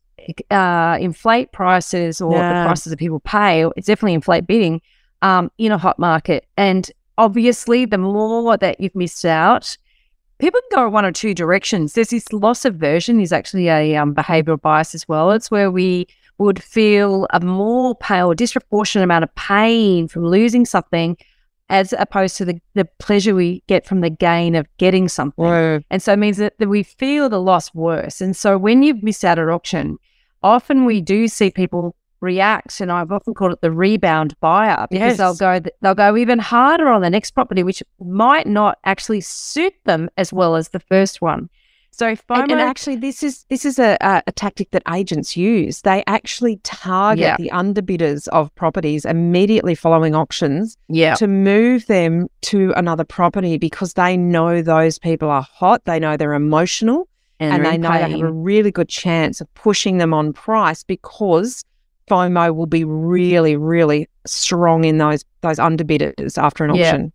uh, 0.52 0.98
inflate 1.00 1.52
prices 1.52 2.22
or 2.22 2.34
Yeah. 2.34 2.62
the 2.62 2.68
prices 2.68 2.92
that 2.92 2.98
people 2.98 3.20
pay. 3.20 3.66
It's 3.76 3.88
definitely 3.88 4.14
inflate 4.14 4.46
bidding 4.46 4.82
um, 5.22 5.52
in 5.58 5.72
a 5.72 5.78
hot 5.78 5.98
market. 5.98 6.46
And 6.58 6.90
obviously, 7.18 7.86
the 7.86 7.98
more 7.98 8.58
that 8.58 8.80
you've 8.80 8.96
missed 8.96 9.26
out, 9.26 9.76
people 10.40 10.60
can 10.70 10.80
go 10.80 10.90
one 10.90 11.06
or 11.06 11.12
two 11.12 11.34
directions. 11.34 11.94
There's 11.94 12.10
this 12.10 12.32
loss 12.34 12.66
aversion 12.66 13.20
is 13.20 13.32
actually 13.32 13.70
a 13.70 13.96
um, 13.96 14.13
behavioral 14.13 14.62
bias 14.62 14.94
as 14.96 15.08
well. 15.08 15.32
It's 15.32 15.52
where 15.52 15.72
we 15.72 16.08
would 16.38 16.62
feel 16.62 17.28
a 17.32 17.40
more 17.40 17.96
pain 17.96 18.24
or 18.24 18.36
disproportionate 18.36 19.04
amount 19.04 19.24
of 19.24 19.34
pain 19.36 20.08
from 20.08 20.25
losing 20.25 20.66
something 20.66 21.18
as 21.70 21.94
opposed 21.94 22.36
to 22.38 22.46
the, 22.46 22.60
the 22.74 22.86
pleasure 23.00 23.34
we 23.34 23.63
get 23.68 23.86
from 23.86 24.02
the 24.02 24.10
gain 24.10 24.54
of 24.56 24.68
getting 24.78 25.08
something. 25.08 25.46
And 25.90 26.02
so 26.02 26.13
it 26.13 26.20
means 26.20 26.38
that, 26.38 26.58
that 26.60 26.68
we 26.68 26.84
feel 26.84 27.30
the 27.30 27.42
loss 27.42 27.74
worse. 27.74 28.20
And 28.20 28.36
so 28.36 28.58
when 28.58 28.84
you've 28.84 29.02
missed 29.02 29.24
out 29.24 29.40
at 29.40 29.50
auction, 29.50 29.98
often 30.42 30.86
we 30.86 31.02
do 31.02 31.28
see 31.28 31.50
people 31.50 31.96
react, 32.24 32.82
and 32.82 32.92
I've 32.92 33.12
often 33.12 33.34
called 33.34 33.51
it 33.51 33.62
the 33.62 33.72
rebound 33.72 34.39
buyer 34.39 34.88
because 34.89 35.18
they'll 35.18 35.36
go 35.36 35.60
they'll 35.82 35.94
go 35.94 36.18
even 36.18 36.39
harder 36.39 36.88
on 36.88 37.01
the 37.01 37.10
next 37.10 37.32
property, 37.32 37.62
which 37.62 37.84
might 38.00 38.48
not 38.48 38.80
actually 38.86 39.22
suit 39.22 39.74
them 39.86 40.10
as 40.18 40.34
well 40.34 40.56
as 40.56 40.70
the 40.70 40.80
first 40.80 41.22
one. 41.22 41.50
So 41.92 42.15
FOMO, 42.15 42.42
and, 42.42 42.51
and, 42.53 42.62
actually, 42.62 42.96
this 42.96 43.22
is 43.22 43.46
this 43.50 43.65
is 43.65 43.77
a, 43.77 43.98
a, 44.01 44.24
a, 44.25 44.32
tactic 44.32 44.72
that 44.72 44.82
agents 44.92 45.38
use. 45.38 45.82
They 45.82 46.03
actually 46.08 46.58
target 46.63 47.22
yeah. 47.22 47.38
the 47.38 47.51
underbidders 47.51 48.27
of 48.30 48.53
properties 48.56 49.06
immediately 49.06 49.75
following 49.75 50.15
auctions, 50.15 50.75
yeah. 50.89 51.13
to 51.15 51.27
move 51.27 51.86
them 51.86 52.30
to 52.44 52.74
another 52.75 53.03
property 53.03 53.60
because 53.60 53.94
they 53.94 54.18
know 54.18 54.63
those 54.63 54.98
people 54.98 55.30
are 55.30 55.44
hot. 55.44 55.86
They 55.86 56.00
know 56.00 56.18
they're 56.18 56.34
emotional, 56.34 57.08
and, 57.39 57.53
and 57.53 57.65
they 57.65 57.77
know 57.77 57.92
they 57.92 58.10
have 58.10 58.22
a 58.22 58.32
really 58.32 58.72
good 58.72 58.89
chance 58.89 59.39
of 59.39 59.53
pushing 59.53 60.00
them 60.00 60.15
on 60.15 60.34
price 60.34 60.84
because 60.84 61.63
FOMO 62.10 62.55
will 62.55 62.65
be 62.65 62.83
really, 62.83 63.55
really 63.55 64.07
strong 64.25 64.86
in 64.86 64.98
those 64.98 65.24
those 65.41 65.57
underbidders 65.57 66.38
after 66.38 66.63
an 66.63 66.72
auction. 66.72 67.12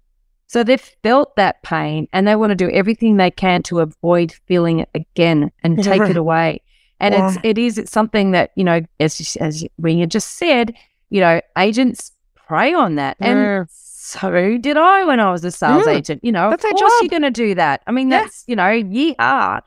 So 0.46 0.64
they've 0.64 0.80
felt 1.02 1.36
that 1.36 1.62
pain 1.62 2.08
and 2.12 2.26
they 2.26 2.34
want 2.34 2.50
to 2.50 2.56
do 2.56 2.70
everything 2.70 3.18
they 3.18 3.30
can 3.30 3.62
to 3.64 3.80
avoid 3.80 4.32
feeling 4.46 4.80
it 4.80 4.88
again 4.94 5.52
and 5.62 5.82
take 5.84 6.02
it 6.02 6.16
away. 6.16 6.62
And 7.00 7.14
yeah. 7.14 7.28
it's 7.28 7.38
it 7.44 7.58
is 7.58 7.78
it's 7.78 7.92
something 7.92 8.32
that 8.32 8.50
you 8.56 8.64
know 8.64 8.80
as 8.98 9.36
as 9.40 9.64
we 9.78 10.04
just 10.06 10.36
said, 10.36 10.74
you 11.10 11.20
know, 11.20 11.40
agents 11.56 12.12
prey 12.34 12.72
on 12.72 12.96
that, 12.96 13.16
and 13.20 13.38
yeah. 13.38 13.64
so 13.70 14.58
did 14.58 14.76
I 14.76 15.04
when 15.04 15.20
I 15.20 15.30
was 15.30 15.44
a 15.44 15.52
sales 15.52 15.84
mm. 15.84 15.94
agent. 15.94 16.24
You 16.24 16.32
know, 16.32 16.50
that's 16.50 16.64
of 16.64 16.70
course 16.72 16.92
you're 17.02 17.10
going 17.10 17.22
to 17.22 17.30
do 17.30 17.54
that. 17.54 17.82
I 17.86 17.92
mean, 17.92 18.08
that's 18.08 18.42
you 18.46 18.56
know, 18.56 18.70
ye 18.70 19.14
are. 19.18 19.62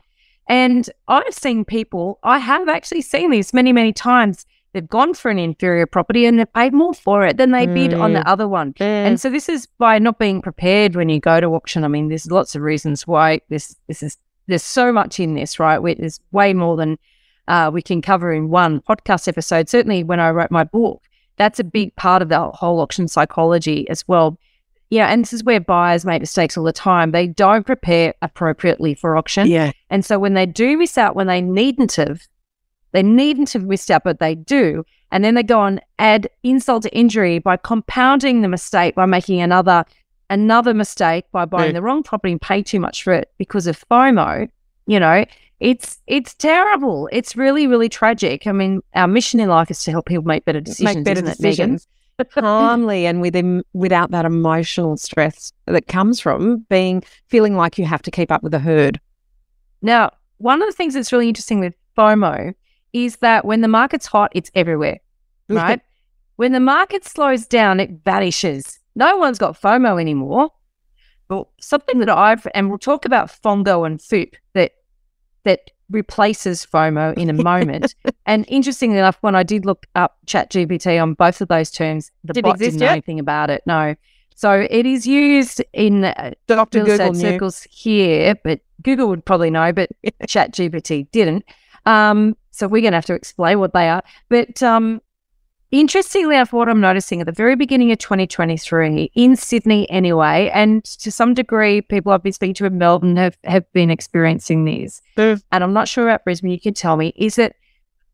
And 0.50 0.90
I've 1.08 1.34
seen 1.34 1.64
people. 1.64 2.20
I 2.24 2.40
have 2.40 2.68
actually 2.68 3.02
seen 3.02 3.32
this 3.32 3.54
many 3.54 3.72
many 3.72 3.94
times 3.94 4.46
they've 4.74 4.88
gone 4.88 5.14
for 5.14 5.30
an 5.30 5.40
inferior 5.40 5.86
property 5.86 6.26
and 6.26 6.40
they've 6.40 6.54
paid 6.54 6.74
more 6.74 6.94
for 6.94 7.26
it 7.26 7.38
than 7.38 7.52
they 7.52 7.68
mm. 7.68 7.74
bid 7.74 7.94
on 7.94 8.14
the 8.14 8.20
mm. 8.20 8.28
other 8.28 8.48
one. 8.48 8.74
Mm. 8.74 8.86
And 8.86 9.22
so 9.22 9.30
this 9.30 9.50
is 9.50 9.68
by 9.78 10.00
not 10.00 10.20
being 10.20 10.42
prepared 10.42 10.96
when 10.96 11.10
you 11.10 11.20
go 11.20 11.40
to 11.40 11.48
auction. 11.48 11.84
I 11.84 11.88
mean, 11.88 12.08
there's 12.10 12.30
lots 12.30 12.56
of 12.56 12.62
reasons 12.62 13.06
why 13.06 13.42
this 13.50 13.76
this 13.88 14.02
is 14.04 14.18
there's 14.48 14.64
so 14.64 14.92
much 14.92 15.20
in 15.20 15.36
this, 15.36 15.60
right? 15.60 15.80
There's 15.98 16.20
way 16.32 16.54
more 16.54 16.76
than 16.76 16.98
uh, 17.48 17.70
we 17.74 17.82
can 17.82 18.02
cover 18.02 18.32
in 18.32 18.50
one 18.50 18.82
podcast 18.82 19.28
episode. 19.28 19.70
Certainly, 19.70 20.04
when 20.04 20.20
I 20.20 20.30
wrote 20.32 20.52
my 20.52 20.64
book, 20.64 21.02
that's 21.38 21.60
a 21.60 21.64
big 21.64 21.96
part 21.96 22.22
of 22.22 22.30
the 22.30 22.50
whole 22.52 22.80
auction 22.80 23.08
psychology 23.08 23.90
as 23.90 24.08
well. 24.08 24.38
Yeah, 24.90 25.08
and 25.08 25.24
this 25.24 25.32
is 25.32 25.44
where 25.46 25.62
buyers 25.62 26.04
make 26.04 26.22
mistakes 26.22 26.58
all 26.58 26.66
the 26.66 26.74
time. 26.74 27.12
They 27.12 27.28
don't 27.28 27.66
prepare 27.66 28.14
appropriately 28.22 28.94
for 28.94 29.16
auction. 29.16 29.48
Yeah. 29.48 29.72
And 29.90 30.04
so 30.04 30.20
when 30.20 30.34
they 30.34 30.46
do 30.46 30.78
miss 30.78 30.98
out 30.98 31.16
when 31.16 31.28
they 31.28 31.40
needn't 31.42 31.94
have, 31.96 32.28
they 32.92 33.04
needn't 33.04 33.54
have 33.54 33.66
missed 33.66 33.90
out, 33.90 34.04
but 34.04 34.20
they 34.20 34.36
do. 34.36 34.86
And 35.12 35.24
then 35.24 35.36
they 35.36 35.44
go 35.44 35.60
on 35.60 35.82
add 36.00 36.30
insult 36.44 36.84
to 36.84 36.96
injury 36.96 37.40
by 37.40 37.58
compounding 37.58 38.42
the 38.42 38.48
mistake 38.48 38.96
by 38.96 39.06
making 39.06 39.42
another 39.42 39.86
another 40.30 40.74
mistake 40.74 41.26
by 41.34 41.44
buying 41.44 41.74
the 41.74 41.82
wrong 41.82 42.04
property 42.04 42.32
and 42.32 42.42
pay 42.42 42.64
too 42.64 42.80
much 42.80 43.04
for 43.04 43.12
it 43.14 43.32
because 43.38 43.68
of 43.68 43.84
FOMO. 43.90 44.48
You 44.88 45.00
know, 45.00 45.26
it's 45.60 46.00
it's 46.08 46.34
terrible. 46.34 47.10
It's 47.12 47.36
really 47.36 47.68
really 47.68 47.90
tragic. 47.90 48.48
I 48.48 48.52
mean, 48.52 48.82
our 48.96 49.08
mission 49.08 49.40
in 49.40 49.50
life 49.50 49.70
is 49.70 49.84
to 49.84 49.92
help 49.92 50.06
people 50.06 50.24
make 50.24 50.46
better 50.46 50.62
decisions. 50.62 50.96
Make 50.96 51.06
better 51.06 51.22
decisions. 51.22 51.88
calmly 52.30 53.08
and 53.08 53.20
with 53.20 53.36
without 53.74 54.12
that 54.12 54.26
emotional 54.26 54.96
stress 54.96 55.52
that 55.66 55.88
comes 55.88 56.20
from 56.20 56.60
being 56.70 57.04
feeling 57.30 57.56
like 57.56 57.80
you 57.80 57.86
have 57.86 58.02
to 58.04 58.12
keep 58.12 58.32
up 58.32 58.44
with 58.44 58.52
the 58.52 58.60
herd. 58.60 59.00
Now, 59.82 60.12
one 60.38 60.62
of 60.62 60.68
the 60.68 60.74
things 60.74 60.94
that's 60.94 61.12
really 61.12 61.30
interesting 61.30 61.60
with 61.60 61.74
FOMO 61.98 62.54
is 62.94 63.18
that 63.18 63.46
when 63.46 63.62
the 63.62 63.68
market's 63.68 64.08
hot, 64.08 64.32
it's 64.34 64.52
everywhere, 64.56 65.00
right? 65.50 65.82
when 66.36 66.52
the 66.52 66.60
market 66.60 67.06
slows 67.06 67.46
down, 67.46 67.80
it 67.80 68.04
vanishes. 68.04 68.80
No 68.96 69.18
one's 69.18 69.38
got 69.38 69.60
FOMO 69.60 70.00
anymore. 70.00 70.50
But 71.28 71.48
something 71.62 72.00
that 72.00 72.10
I've, 72.10 72.46
and 72.54 72.70
we'll 72.70 72.78
talk 72.78 73.06
about 73.06 73.30
FOMO 73.30 73.86
and 73.86 74.02
FOOP 74.02 74.36
that 74.54 74.74
that 75.44 75.72
replaces 75.90 76.66
FOMO 76.66 77.18
in 77.18 77.30
a 77.30 77.34
moment. 77.34 77.96
and 78.26 78.46
interestingly 78.48 78.98
enough, 78.98 79.18
when 79.22 79.36
I 79.36 79.44
did 79.44 79.66
look 79.66 79.86
up 79.96 80.18
ChatGPT 80.26 81.02
on 81.02 81.14
both 81.14 81.42
of 81.42 81.48
those 81.48 81.72
terms, 81.72 82.12
the 82.24 82.34
did 82.34 82.44
bot 82.44 82.58
didn't 82.58 82.80
know 82.80 82.88
anything 82.88 83.20
about 83.20 83.50
it. 83.50 83.62
No. 83.66 83.96
So 84.36 84.66
it 84.70 84.86
is 84.86 85.06
used 85.06 85.64
in 85.74 86.06
uh, 86.06 86.32
Dr. 86.48 86.84
Google 86.84 87.14
circles 87.14 87.68
here, 87.70 88.36
but 88.44 88.62
Google 88.82 89.08
would 89.10 89.24
probably 89.24 89.52
know, 89.52 89.72
but 89.72 89.90
ChatGPT 90.24 91.12
didn't. 91.12 91.46
Um, 91.86 92.36
so 92.52 92.68
we're 92.68 92.82
going 92.82 92.92
to 92.92 92.98
have 92.98 93.06
to 93.06 93.14
explain 93.14 93.60
what 93.60 93.74
they 93.74 93.90
are. 93.90 94.04
But 94.30 94.62
um, 94.62 95.02
interestingly 95.72 96.36
enough, 96.36 96.54
what 96.54 96.70
I'm 96.70 96.82
noticing 96.82 97.22
at 97.22 97.26
the 97.26 97.32
very 97.32 97.56
beginning 97.56 97.92
of 97.92 97.98
2023 98.00 99.12
in 99.16 99.36
Sydney, 99.36 99.90
anyway, 99.90 100.52
and 100.54 100.84
to 100.84 101.12
some 101.12 101.34
degree, 101.34 101.82
people 101.82 102.12
I've 102.12 102.24
been 102.24 102.34
speaking 102.34 102.56
to 102.56 102.66
in 102.66 102.78
Melbourne 102.78 103.16
have, 103.16 103.38
have 103.46 103.72
been 103.74 103.90
experiencing 103.90 104.66
these. 104.66 105.02
Mm. 105.18 105.42
And 105.52 105.64
I'm 105.64 105.74
not 105.74 105.88
sure 105.88 106.08
about 106.08 106.24
Brisbane, 106.24 106.52
you 106.52 106.60
can 106.60 106.74
tell 106.74 106.98
me, 106.98 107.14
is 107.16 107.36
that 107.36 107.56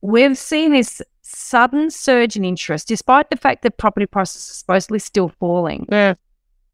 we've 0.02 0.38
seen 0.38 0.72
this 0.72 1.02
sudden 1.24 1.90
surge 1.90 2.38
in 2.38 2.46
interest, 2.46 2.88
despite 2.88 3.30
the 3.30 3.38
fact 3.38 3.64
that 3.64 3.78
property 3.78 4.06
prices 4.06 4.50
are 4.50 4.54
supposedly 4.54 5.00
still 5.00 5.30
falling. 5.40 5.86
Yeah. 5.92 6.14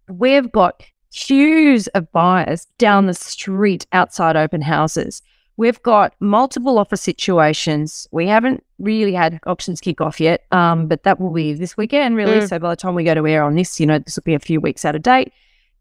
We've 0.10 0.52
got 0.52 0.84
queues 1.12 1.88
of 1.90 2.12
buyers 2.12 2.68
down 2.78 3.06
the 3.06 3.14
street 3.14 3.86
outside 3.94 4.36
open 4.36 4.62
houses 4.62 5.22
We've 5.56 5.82
got 5.84 6.16
multiple 6.20 6.80
offer 6.80 6.96
situations. 6.96 8.08
We 8.12 8.28
haven't 8.28 8.64
really 8.80 9.14
had 9.14 9.40
auctions 9.46 9.80
kick 9.82 10.02
off 10.02 10.20
yet, 10.20 10.46
um, 10.52 10.88
but 10.88 11.04
that 11.04 11.20
will 11.20 11.32
be 11.32 11.54
this 11.54 11.78
weekend, 11.78 12.16
really. 12.16 12.40
Mm. 12.40 12.50
So 12.50 12.58
by 12.60 12.72
the 12.72 12.76
time 12.76 12.96
we 12.96 13.04
go 13.04 13.14
to 13.14 13.28
air 13.28 13.44
on 13.44 13.56
this, 13.56 13.80
you 13.80 13.86
know, 13.86 14.00
this 14.00 14.16
will 14.16 14.24
be 14.24 14.34
a 14.34 14.40
few 14.40 14.60
weeks 14.60 14.84
out 14.84 14.96
of 14.96 15.04
date. 15.04 15.32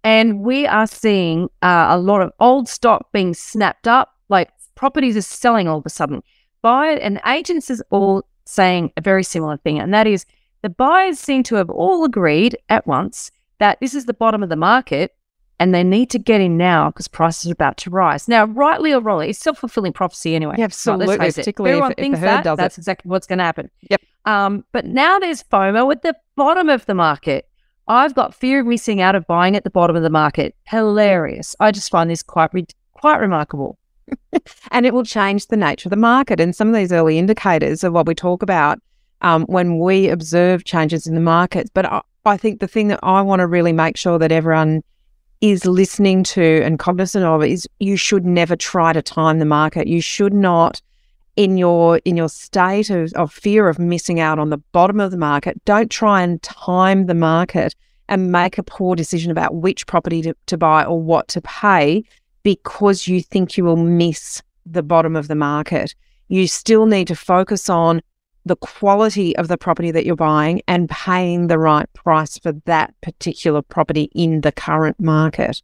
And 0.05 0.41
we 0.41 0.67
are 0.67 0.87
seeing 0.87 1.49
uh, 1.63 1.87
a 1.91 1.99
lot 1.99 2.21
of 2.21 2.33
old 2.39 2.69
stock 2.69 3.11
being 3.13 3.33
snapped 3.35 3.89
up, 3.89 4.15
like 4.29 4.51
properties 4.75 5.17
are 5.17 5.23
selling 5.23 5.69
all 5.69 5.79
of 5.79 5.87
a 5.87 5.91
sudden. 5.91 6.23
Buyer 6.61 6.97
and 6.99 7.21
agents 7.27 7.71
is 7.71 7.83
all 7.91 8.25
saying 8.45 8.93
a 8.97 9.01
very 9.01 9.25
similar 9.25 9.57
thing, 9.57 9.79
and 9.79 9.95
that 9.95 10.07
is 10.07 10.27
the 10.63 10.69
buyers 10.69 11.19
seem 11.19 11.43
to 11.45 11.55
have 11.55 11.71
all 11.71 12.05
agreed 12.05 12.57
at 12.69 12.87
once 12.87 13.31
that 13.59 13.79
this 13.81 13.95
is 13.95 14.07
the 14.07 14.15
bottom 14.15 14.43
of 14.43 14.49
the 14.49 14.57
market 14.57 15.15
and 15.63 15.73
they 15.73 15.85
need 15.85 16.11
to 16.11 16.19
get 16.19 16.41
in 16.41 16.57
now 16.57 16.91
because 16.91 17.07
prices 17.07 17.49
are 17.49 17.53
about 17.53 17.77
to 17.77 17.89
rise. 17.89 18.27
Now, 18.27 18.47
rightly 18.47 18.93
or 18.93 19.01
wrongly, 19.01 19.31
it's 19.31 19.39
self 19.39 19.59
fulfilling 19.59 19.93
prophecy 19.93 20.35
anyway. 20.35 20.57
Yeah, 20.59 20.65
absolutely. 20.65 21.17
Right, 21.17 21.33
particularly 21.33 21.75
Everyone 21.75 21.93
if, 21.93 21.99
thinks 21.99 22.17
if 22.17 22.23
that, 22.23 22.57
that's 22.57 22.77
it. 22.77 22.81
exactly 22.81 23.09
what's 23.09 23.29
going 23.29 23.39
to 23.39 23.45
happen. 23.45 23.71
Yep. 23.89 24.01
Um, 24.25 24.65
but 24.73 24.87
now 24.87 25.21
there's 25.21 25.45
FOMO 25.45 25.93
at 25.93 26.03
the 26.03 26.17
bottom 26.35 26.69
of 26.69 26.85
the 26.87 26.95
market. 26.95 27.49
I've 27.87 28.13
got 28.13 28.35
fear 28.35 28.59
of 28.59 28.67
missing 28.67 29.01
out 29.01 29.15
of 29.15 29.25
buying 29.29 29.55
at 29.55 29.63
the 29.63 29.71
bottom 29.71 29.95
of 29.95 30.03
the 30.03 30.11
market. 30.11 30.57
Hilarious. 30.65 31.55
I 31.61 31.71
just 31.71 31.93
find 31.93 32.11
this 32.11 32.25
quite 32.25 32.53
re- 32.53 32.67
quite 32.95 33.21
remarkable. 33.21 33.79
and 34.73 34.85
it 34.85 34.93
will 34.93 35.05
change 35.05 35.47
the 35.47 35.57
nature 35.57 35.87
of 35.87 35.91
the 35.91 35.97
market. 35.97 36.41
And 36.41 36.57
some 36.57 36.67
of 36.67 36.75
these 36.75 36.91
early 36.91 37.21
indicators 37.21 37.85
of 37.85 37.93
what 37.93 38.09
we 38.09 38.17
talk 38.17 38.43
about 38.43 38.81
um, 39.21 39.45
when 39.45 39.79
we 39.79 40.09
observe 40.09 40.65
changes 40.65 41.07
in 41.07 41.15
the 41.15 41.21
markets. 41.21 41.71
But 41.73 41.87
I, 41.87 42.01
I 42.25 42.37
think 42.37 42.59
the 42.59 42.67
thing 42.67 42.89
that 42.89 42.99
I 43.05 43.23
want 43.23 43.39
to 43.39 43.47
really 43.47 43.73
make 43.73 43.97
sure 43.97 44.19
that 44.19 44.33
everyone 44.33 44.83
is 45.43 45.67
listening 45.67 46.23
to 46.23 46.63
and 46.63 46.79
cognizant 46.79 47.25
of 47.25 47.43
is 47.45 47.69
you 47.81 47.97
should 47.97 48.25
never 48.25 48.57
try 48.57 48.93
to 48.93 49.03
time 49.03 49.41
the 49.41 49.45
market. 49.45 49.89
You 49.89 50.01
should 50.01 50.33
not 50.33 50.81
in 51.37 51.57
your 51.57 51.99
in 52.05 52.17
your 52.17 52.29
state 52.29 52.91
of, 52.91 53.13
of 53.15 53.33
fear 53.33 53.69
of 53.69 53.79
missing 53.79 54.21
out 54.21 54.39
on 54.39 54.51
the 54.51 54.59
bottom 54.59 55.01
of 55.01 55.11
the 55.11 55.19
market, 55.19 55.63
don't 55.65 55.91
try 55.91 56.23
and 56.23 56.43
time 56.43 57.07
the 57.07 57.15
market 57.15 57.75
and 58.09 58.31
make 58.31 58.59
a 58.59 58.63
poor 58.63 58.95
decision 58.95 59.31
about 59.31 59.55
which 59.55 59.87
property 59.87 60.23
to, 60.23 60.35
to 60.47 60.59
buy 60.59 60.85
or 60.85 61.01
what 61.01 61.29
to 61.29 61.41
pay 61.41 62.05
because 62.43 63.09
you 63.09 63.23
think 63.23 63.57
you 63.57 63.65
will 63.65 63.77
miss 63.77 64.43
the 64.67 64.83
bottom 64.83 65.17
of 65.17 65.29
the 65.29 65.35
market. 65.35 65.95
You 66.29 66.47
still 66.47 66.87
need 66.87 67.09
to 67.09 67.17
focus 67.17 67.69
on 67.69 68.03
the 68.45 68.57
quality 68.57 69.37
of 69.37 69.49
the 69.49 69.57
property 69.57 69.91
that 69.91 70.05
you're 70.05 70.17
buying 70.17 70.63
and 70.67 70.89
paying 70.89 71.47
the 71.47 71.59
right 71.59 71.91
price 71.93 72.39
for 72.39 72.53
that 72.65 72.95
particular 73.01 73.63
property 73.63 74.11
in 74.15 74.41
the 74.41 74.53
current 74.53 74.99
market. 74.99 75.63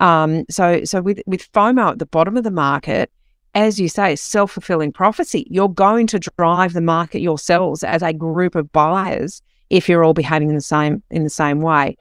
Um, 0.00 0.44
so, 0.50 0.84
so 0.84 1.00
with 1.00 1.20
with 1.26 1.50
FOMO 1.52 1.92
at 1.92 1.98
the 1.98 2.06
bottom 2.06 2.36
of 2.36 2.44
the 2.44 2.50
market, 2.50 3.10
as 3.54 3.80
you 3.80 3.88
say, 3.88 4.14
self 4.16 4.52
fulfilling 4.52 4.92
prophecy. 4.92 5.46
You're 5.50 5.68
going 5.68 6.06
to 6.08 6.20
drive 6.20 6.72
the 6.74 6.80
market 6.80 7.20
yourselves 7.20 7.82
as 7.82 8.02
a 8.02 8.12
group 8.12 8.54
of 8.54 8.70
buyers 8.72 9.42
if 9.70 9.88
you're 9.88 10.04
all 10.04 10.14
behaving 10.14 10.48
in 10.48 10.54
the 10.54 10.60
same 10.60 11.02
in 11.10 11.24
the 11.24 11.30
same 11.30 11.60
way. 11.60 11.96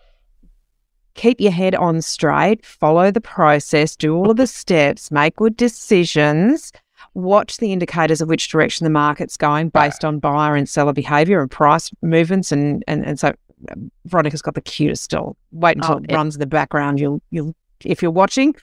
Keep 1.16 1.42
your 1.42 1.52
head 1.52 1.74
on 1.74 2.02
straight, 2.04 2.64
follow 2.64 3.10
the 3.10 3.22
process, 3.22 3.96
do 3.96 4.16
all 4.16 4.30
of 4.30 4.38
the 4.38 4.46
steps, 4.46 5.10
make 5.10 5.36
good 5.36 5.58
decisions 5.58 6.72
watch 7.18 7.58
the 7.58 7.74
indicators 7.74 8.22
of 8.22 8.30
which 8.30 8.48
direction 8.48 8.84
the 8.84 8.92
market's 8.92 9.38
going 9.38 9.70
based 9.70 10.06
on 10.06 10.20
buyer 10.20 10.56
and 10.56 10.70
seller 10.70 10.94
behavior 10.94 11.42
and 11.42 11.50
price 11.50 11.90
movements. 12.04 12.52
And, 12.52 12.84
and, 12.88 13.04
and 13.04 13.20
so 13.20 13.34
um, 13.72 13.92
Veronica's 14.06 14.44
got 14.44 14.54
the 14.54 14.62
cutest 14.62 15.04
still. 15.04 15.36
Wait 15.52 15.78
until 15.78 15.96
oh, 15.96 16.02
it 16.08 16.14
runs 16.14 16.36
in 16.36 16.40
the 16.40 16.46
background. 16.46 17.00
You'll, 17.00 17.22
you'll, 17.32 17.56
if 17.84 18.04
you're 18.04 18.12
watching, 18.12 18.56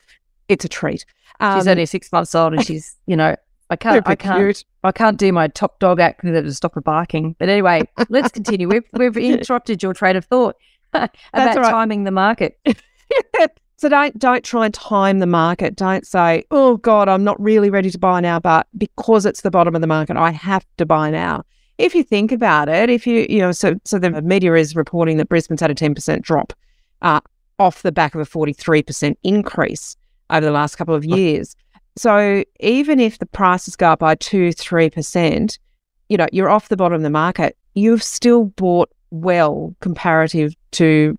it's 0.49 0.65
a 0.65 0.69
treat. 0.69 1.05
Um, 1.41 1.59
she's 1.59 1.67
only 1.67 1.85
six 1.85 2.13
months 2.13 2.33
old 2.33 2.55
and 2.55 2.65
she's, 2.65 2.97
you 3.07 3.17
know, 3.17 3.35
I 3.71 3.77
can't, 3.77 4.07
I 4.07 4.15
can't, 4.15 4.39
cute. 4.39 4.65
I 4.85 4.93
can't 4.93 5.19
do 5.19 5.33
my 5.33 5.49
top 5.49 5.81
dog 5.81 5.99
act 5.99 6.23
to 6.23 6.55
stop 6.55 6.77
her 6.77 6.81
barking. 6.81 7.35
But 7.41 7.49
anyway, 7.49 7.83
let's 8.09 8.29
continue. 8.33 8.69
We've, 8.69 8.85
we've 8.93 9.17
interrupted 9.17 9.83
your 9.83 9.95
train 9.95 10.15
of 10.15 10.27
thought 10.27 10.55
about 10.93 11.11
right. 11.35 11.57
timing 11.57 12.05
the 12.05 12.13
market. 12.13 12.57
So 13.85 13.91
don't 13.91 14.19
don't 14.19 14.43
try 14.43 14.65
and 14.65 14.73
time 14.73 15.19
the 15.19 15.27
market. 15.27 15.77
Don't 15.77 16.07
say, 16.07 16.45
"Oh 16.51 16.79
God, 16.79 17.07
I'm 17.07 17.23
not 17.23 17.39
really 17.39 17.69
ready 17.69 17.91
to 17.91 17.99
buy 17.99 18.19
now," 18.19 18.41
but 18.41 18.67
because 18.79 19.27
it's 19.27 19.43
the 19.43 19.51
bottom 19.51 19.75
of 19.75 19.83
the 19.83 19.87
market, 19.87 20.17
I 20.17 20.31
have 20.31 20.65
to 20.79 20.87
buy 20.87 21.11
now. 21.11 21.43
If 21.77 21.95
you 21.95 22.03
think 22.03 22.33
about 22.33 22.71
it, 22.71 22.89
if 22.89 23.07
you 23.07 23.27
you 23.29 23.41
know, 23.41 23.53
so 23.53 23.75
so 23.85 23.99
the 23.99 24.23
media 24.23 24.55
is 24.55 24.75
reporting 24.75 25.19
that 25.19 25.29
Brisbane's 25.29 25.61
had 25.61 25.71
a 25.71 25.75
ten 25.75 25.95
percent 25.95 26.23
drop 26.23 26.55
uh, 27.03 27.21
off 27.59 27.83
the 27.83 27.93
back 27.93 28.15
of 28.15 28.23
a 28.23 28.25
forty 28.25 28.55
three 28.55 28.83
percent 28.83 29.19
increase 29.23 29.97
over 30.31 30.47
the 30.47 30.51
last 30.51 30.77
couple 30.77 30.95
of 30.95 31.05
years. 31.05 31.55
So 31.95 32.43
even 32.61 33.01
if 33.01 33.19
the 33.19 33.27
prices 33.27 33.77
go 33.77 33.89
up 33.89 33.99
by 33.99 34.15
two 34.15 34.53
three 34.53 34.89
percent, 34.89 35.59
you 36.09 36.17
know 36.17 36.27
you're 36.33 36.49
off 36.49 36.71
the 36.71 36.79
bottom 36.79 36.97
of 36.97 37.03
the 37.03 37.11
market. 37.11 37.55
You've 37.75 38.03
still 38.03 38.47
bought 38.47 38.91
well 39.11 39.77
comparative 39.81 40.55
to 40.71 41.19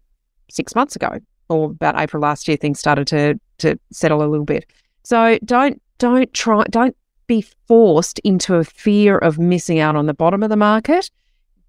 six 0.50 0.74
months 0.74 0.96
ago 0.96 1.20
or 1.50 1.72
about 1.72 2.00
April 2.00 2.22
last 2.22 2.48
year, 2.48 2.58
things 2.58 2.80
started 2.80 3.08
to 3.08 3.40
to 3.60 3.80
settle 3.92 4.24
a 4.24 4.28
little 4.28 4.46
bit. 4.46 4.66
So 5.04 5.38
don't 5.46 5.82
don't 5.98 6.34
try 6.34 6.64
don't 6.70 6.96
be 7.28 7.42
forced 7.68 8.20
into 8.20 8.56
a 8.56 8.64
fear 8.64 9.18
of 9.18 9.40
missing 9.40 9.80
out 9.80 9.96
on 9.96 10.06
the 10.06 10.14
bottom 10.14 10.44
of 10.44 10.50
the 10.50 10.58
market. 10.58 11.10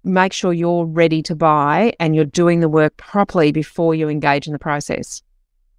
Make 0.03 0.33
sure 0.33 0.53
you're 0.53 0.85
ready 0.85 1.21
to 1.23 1.35
buy 1.35 1.93
and 1.99 2.15
you're 2.15 2.25
doing 2.25 2.59
the 2.59 2.69
work 2.69 2.95
properly 2.97 3.51
before 3.51 3.95
you 3.95 4.07
engage 4.07 4.47
in 4.47 4.53
the 4.53 4.59
process. 4.59 5.21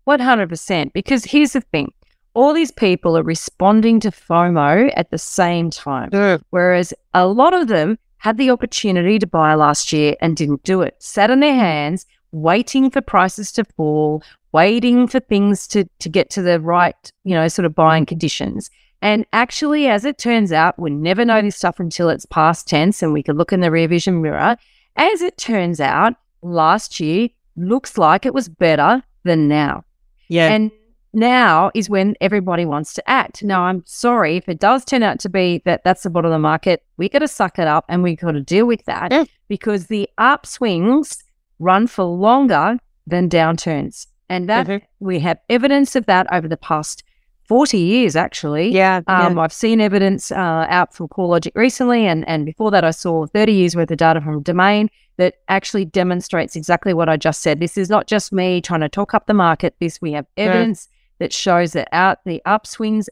100%. 0.07 0.93
Because 0.93 1.25
here's 1.25 1.53
the 1.53 1.61
thing 1.61 1.93
all 2.35 2.53
these 2.53 2.71
people 2.71 3.17
are 3.17 3.23
responding 3.23 4.01
to 4.01 4.11
FOMO 4.11 4.93
at 4.97 5.11
the 5.11 5.19
same 5.19 5.71
time. 5.71 6.11
Yeah. 6.13 6.39
Whereas 6.51 6.95
a 7.15 7.27
lot 7.27 7.55
of 7.55 7.69
them 7.69 7.99
had 8.19 8.37
the 8.37 8.51
opportunity 8.51 9.19
to 9.19 9.27
buy 9.27 9.55
last 9.55 9.93
year 9.93 10.15
and 10.21 10.37
didn't 10.37 10.63
do 10.63 10.83
it, 10.83 10.97
sat 10.99 11.31
on 11.31 11.41
their 11.41 11.55
hands, 11.55 12.07
waiting 12.33 12.91
for 12.91 13.01
prices 13.01 13.53
to 13.53 13.65
fall, 13.65 14.23
waiting 14.53 15.07
for 15.07 15.21
things 15.21 15.67
to, 15.69 15.85
to 15.99 16.09
get 16.09 16.31
to 16.31 16.43
the 16.43 16.61
right, 16.61 17.13
you 17.25 17.35
know, 17.35 17.49
sort 17.49 17.67
of 17.67 17.75
buying 17.75 18.07
conditions. 18.07 18.71
And 19.01 19.25
actually, 19.33 19.87
as 19.87 20.05
it 20.05 20.19
turns 20.19 20.53
out, 20.53 20.79
we 20.79 20.91
never 20.91 21.25
know 21.25 21.41
this 21.41 21.57
stuff 21.57 21.79
until 21.79 22.09
it's 22.09 22.27
past 22.27 22.67
tense 22.67 23.03
and 23.03 23.13
we 23.13 23.23
can 23.23 23.37
look 23.37 23.53
in 23.53 23.61
the 23.61 23.71
rear 23.71 23.87
vision 23.87 24.21
mirror. 24.21 24.57
As 24.97 25.23
it 25.23 25.39
turns 25.39 25.81
out, 25.81 26.15
last 26.43 26.99
year 26.99 27.29
looks 27.57 27.97
like 27.97 28.27
it 28.27 28.35
was 28.35 28.49
better 28.49 29.03
than 29.25 29.47
now. 29.47 29.85
Yeah. 30.29 30.49
And 30.49 30.71
now 31.13 31.71
is 31.75 31.89
when 31.89 32.17
everybody 32.21 32.65
wants 32.65 32.93
to 32.95 33.11
act. 33.11 33.43
Now, 33.43 33.63
I'm 33.63 33.83
sorry 33.87 34.37
if 34.37 34.49
it 34.49 34.59
does 34.59 34.85
turn 34.85 35.03
out 35.03 35.21
to 35.21 35.29
be 35.29 35.63
that 35.65 35.83
that's 35.85 36.03
the 36.03 36.11
bottom 36.11 36.31
of 36.31 36.35
the 36.35 36.39
market. 36.39 36.83
We 36.97 37.09
got 37.09 37.21
to 37.21 37.29
suck 37.29 37.59
it 37.59 37.67
up 37.67 37.85
and 37.89 38.03
we 38.03 38.17
got 38.17 38.33
to 38.33 38.41
deal 38.41 38.67
with 38.67 38.85
that 38.87 39.11
mm. 39.11 39.29
because 39.49 39.87
the 39.87 40.09
upswings 40.19 41.23
run 41.59 41.87
for 41.87 42.05
longer 42.05 42.79
than 43.07 43.29
downturns. 43.29 44.07
And 44.29 44.49
that 44.49 44.67
Mhm. 44.67 44.83
we 45.01 45.21
have 45.21 45.39
evidence 45.49 45.97
of 45.97 46.07
that 46.07 46.27
over 46.33 46.47
the 46.49 46.57
past 46.59 47.03
40 47.45 47.79
years, 47.79 48.15
actually. 48.15 48.69
yeah. 48.71 49.01
Um, 49.07 49.39
I've 49.39 49.55
seen 49.55 49.81
evidence 49.81 50.31
uh, 50.31 50.67
out 50.69 50.93
from 50.95 51.09
CoreLogic 51.09 51.53
recently, 51.55 52.07
and, 52.07 52.29
and 52.29 52.45
before 52.45 52.71
that, 52.73 52.85
I 52.85 52.91
saw 52.91 53.25
30 53.27 53.53
years 53.55 53.75
worth 53.75 53.91
of 53.91 53.97
data 53.97 54.21
from 54.21 54.43
Domain 54.43 54.91
that 55.17 55.37
actually 55.49 55.87
demonstrates 55.87 56.55
exactly 56.57 56.93
what 56.93 57.09
I 57.09 57.17
just 57.17 57.41
said. 57.41 57.59
This 57.59 57.79
is 57.79 57.89
not 57.89 58.07
just 58.07 58.33
me 58.35 58.61
trying 58.61 58.81
to 58.81 58.89
talk 58.91 59.15
up 59.15 59.27
the 59.27 59.33
market. 59.33 59.75
This 59.81 59.99
we 60.03 60.13
have 60.13 60.27
evidence 60.37 60.89
that 61.21 61.33
shows 61.33 61.73
that 61.73 61.89
out 61.91 62.19
the 62.27 62.43
upswings 62.47 63.07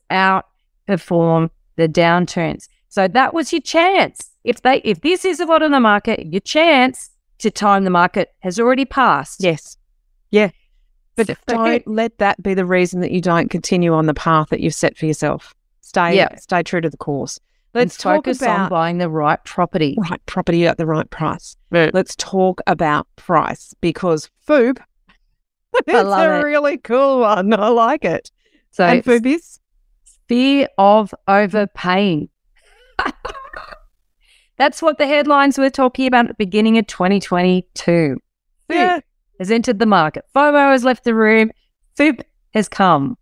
outperform 0.89 1.51
the 1.77 1.89
downturns. 1.89 2.69
So 2.89 3.09
that 3.09 3.35
was 3.35 3.53
your 3.53 3.63
chance. 3.63 4.31
If 4.45 4.63
they 4.63 4.81
if 4.85 5.01
this 5.01 5.25
is 5.25 5.39
the 5.39 5.47
bottom 5.47 5.67
of 5.67 5.73
the 5.77 5.81
market, 5.81 6.27
your 6.27 6.41
chance 6.41 7.11
to 7.39 7.51
time 7.51 7.85
the 7.85 7.91
market 7.91 8.33
has 8.41 8.59
already 8.59 8.85
passed. 8.85 9.43
yes. 9.43 9.77
Yeah. 10.31 10.51
But 11.17 11.29
So- 11.29 11.35
don't 11.49 11.87
let 11.87 12.19
that 12.19 12.43
be 12.43 12.53
the 12.55 12.67
reason 12.67 13.01
that 13.01 13.11
you 13.11 13.21
don't 13.21 13.49
continue 13.49 13.95
on 13.95 14.07
the 14.07 14.15
path 14.15 14.49
that 14.51 14.61
you've 14.61 14.75
set 14.75 14.97
for 14.99 15.07
yourself. 15.07 15.55
Stay 15.81 16.17
Yeah. 16.17 16.35
stay 16.37 16.63
true 16.63 16.81
to 16.81 16.91
the 16.91 16.97
course. 16.99 17.39
Let's 17.75 17.97
talk 17.97 18.25
focus 18.25 18.43
on 18.43 18.49
about 18.49 18.71
buying 18.71 18.99
the 18.99 19.09
right 19.09 19.43
property. 19.45 19.97
right 20.11 20.21
property 20.27 20.67
at 20.67 20.79
the 20.79 20.87
right 20.87 21.09
price. 21.11 21.57
Let's 21.71 22.17
talk 22.17 22.61
about 22.67 23.07
price 23.17 23.75
because 23.81 24.31
FOOP 24.47 24.79
it's 25.87 25.89
a 25.89 26.39
it. 26.41 26.43
really 26.43 26.79
cool 26.79 27.21
one. 27.21 27.53
I 27.55 27.69
like 27.69 28.05
it. 28.05 28.31
So 28.73 28.85
and 28.85 29.05
FOOP 29.05 29.27
is 29.27 29.61
fear 30.29 30.69
of 30.79 31.15
overpaying. 31.29 32.29
That's 34.59 34.81
what 34.81 34.99
the 34.99 35.07
headlines 35.07 35.59
were 35.59 35.71
talking 35.71 36.07
about 36.07 36.27
at 36.27 36.29
the 36.29 36.35
beginning 36.35 36.79
of 36.79 36.87
2022. 36.87 38.17
yeah. 38.71 39.01
has 39.39 39.51
entered 39.51 39.79
the 39.79 39.87
market. 39.87 40.25
FOMO 40.35 40.73
has 40.73 40.85
left 40.85 41.05
the 41.05 41.15
room. 41.15 41.51
FOOP 41.97 42.23
has 42.55 42.69
come. 42.69 43.17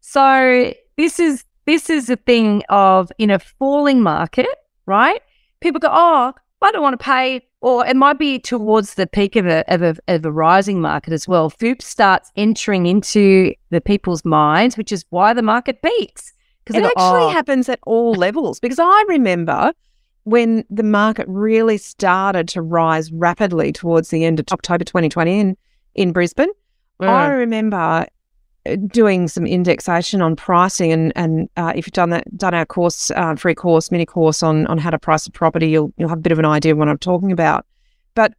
So 0.00 0.72
this 0.96 1.18
is 1.18 1.44
this 1.64 1.88
is 1.88 2.10
a 2.10 2.16
thing 2.16 2.62
of 2.68 3.12
in 3.18 3.30
a 3.30 3.38
falling 3.38 4.02
market, 4.02 4.48
right? 4.86 5.20
People 5.60 5.78
go, 5.78 5.88
oh, 5.90 6.32
I 6.60 6.72
don't 6.72 6.82
want 6.82 6.98
to 6.98 7.04
pay, 7.04 7.46
or 7.60 7.86
it 7.86 7.96
might 7.96 8.18
be 8.18 8.38
towards 8.38 8.94
the 8.94 9.06
peak 9.06 9.36
of 9.36 9.46
a 9.46 9.64
of 9.72 9.82
a, 9.82 9.96
of 10.08 10.24
a 10.24 10.32
rising 10.32 10.80
market 10.80 11.12
as 11.12 11.28
well. 11.28 11.50
FOOP 11.50 11.82
starts 11.82 12.32
entering 12.36 12.86
into 12.86 13.52
the 13.70 13.80
people's 13.80 14.24
minds, 14.24 14.76
which 14.76 14.92
is 14.92 15.04
why 15.10 15.34
the 15.34 15.42
market 15.42 15.82
peaks. 15.82 16.32
Because 16.64 16.80
It 16.80 16.84
actually 16.84 17.24
oh. 17.24 17.30
happens 17.30 17.68
at 17.68 17.80
all 17.84 18.14
levels 18.14 18.60
because 18.60 18.78
I 18.78 19.04
remember 19.08 19.72
when 20.24 20.64
the 20.70 20.82
market 20.82 21.26
really 21.28 21.78
started 21.78 22.48
to 22.48 22.62
rise 22.62 23.10
rapidly 23.12 23.72
towards 23.72 24.10
the 24.10 24.24
end 24.24 24.38
of 24.38 24.46
October 24.52 24.84
2020 24.84 25.38
in, 25.38 25.56
in 25.94 26.12
Brisbane. 26.12 26.50
I 27.00 27.28
remember 27.28 28.06
uh, 28.64 28.76
doing 28.86 29.26
some 29.26 29.44
indexation 29.44 30.22
on 30.22 30.36
pricing, 30.36 30.92
and 30.92 31.12
and 31.16 31.48
uh, 31.56 31.72
if 31.74 31.86
you've 31.86 31.92
done 31.92 32.10
that, 32.10 32.36
done 32.36 32.54
our 32.54 32.64
course, 32.64 33.10
uh, 33.10 33.34
free 33.34 33.56
course, 33.56 33.90
mini 33.90 34.06
course 34.06 34.42
on 34.42 34.66
on 34.68 34.78
how 34.78 34.90
to 34.90 34.98
price 34.98 35.26
a 35.26 35.32
property, 35.32 35.68
you'll 35.68 35.92
you'll 35.96 36.08
have 36.08 36.18
a 36.18 36.22
bit 36.22 36.30
of 36.30 36.38
an 36.38 36.44
idea 36.44 36.72
of 36.72 36.78
what 36.78 36.88
I'm 36.88 36.98
talking 36.98 37.32
about. 37.32 37.66
But 38.14 38.34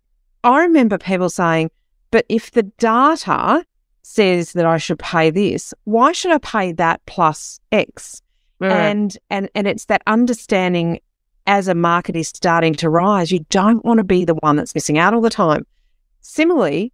I 0.45 0.61
remember 0.61 0.97
people 0.97 1.29
saying, 1.29 1.71
"But 2.11 2.25
if 2.29 2.51
the 2.51 2.63
data 2.63 3.65
says 4.03 4.53
that 4.53 4.65
I 4.65 4.77
should 4.77 4.99
pay 4.99 5.29
this, 5.29 5.73
why 5.83 6.13
should 6.13 6.31
I 6.31 6.37
pay 6.37 6.71
that 6.71 7.05
plus 7.05 7.59
X?" 7.73 8.21
and 8.61 9.17
and 9.29 9.49
and 9.55 9.67
it's 9.67 9.85
that 9.85 10.03
understanding 10.07 11.01
as 11.45 11.67
a 11.67 11.75
market 11.75 12.15
is 12.15 12.29
starting 12.29 12.73
to 12.73 12.89
rise 12.89 13.31
you 13.31 13.45
don't 13.49 13.83
want 13.83 13.97
to 13.97 14.03
be 14.03 14.25
the 14.25 14.35
one 14.35 14.55
that's 14.55 14.75
missing 14.75 14.97
out 14.97 15.13
all 15.13 15.21
the 15.21 15.29
time. 15.29 15.65
Similarly 16.21 16.93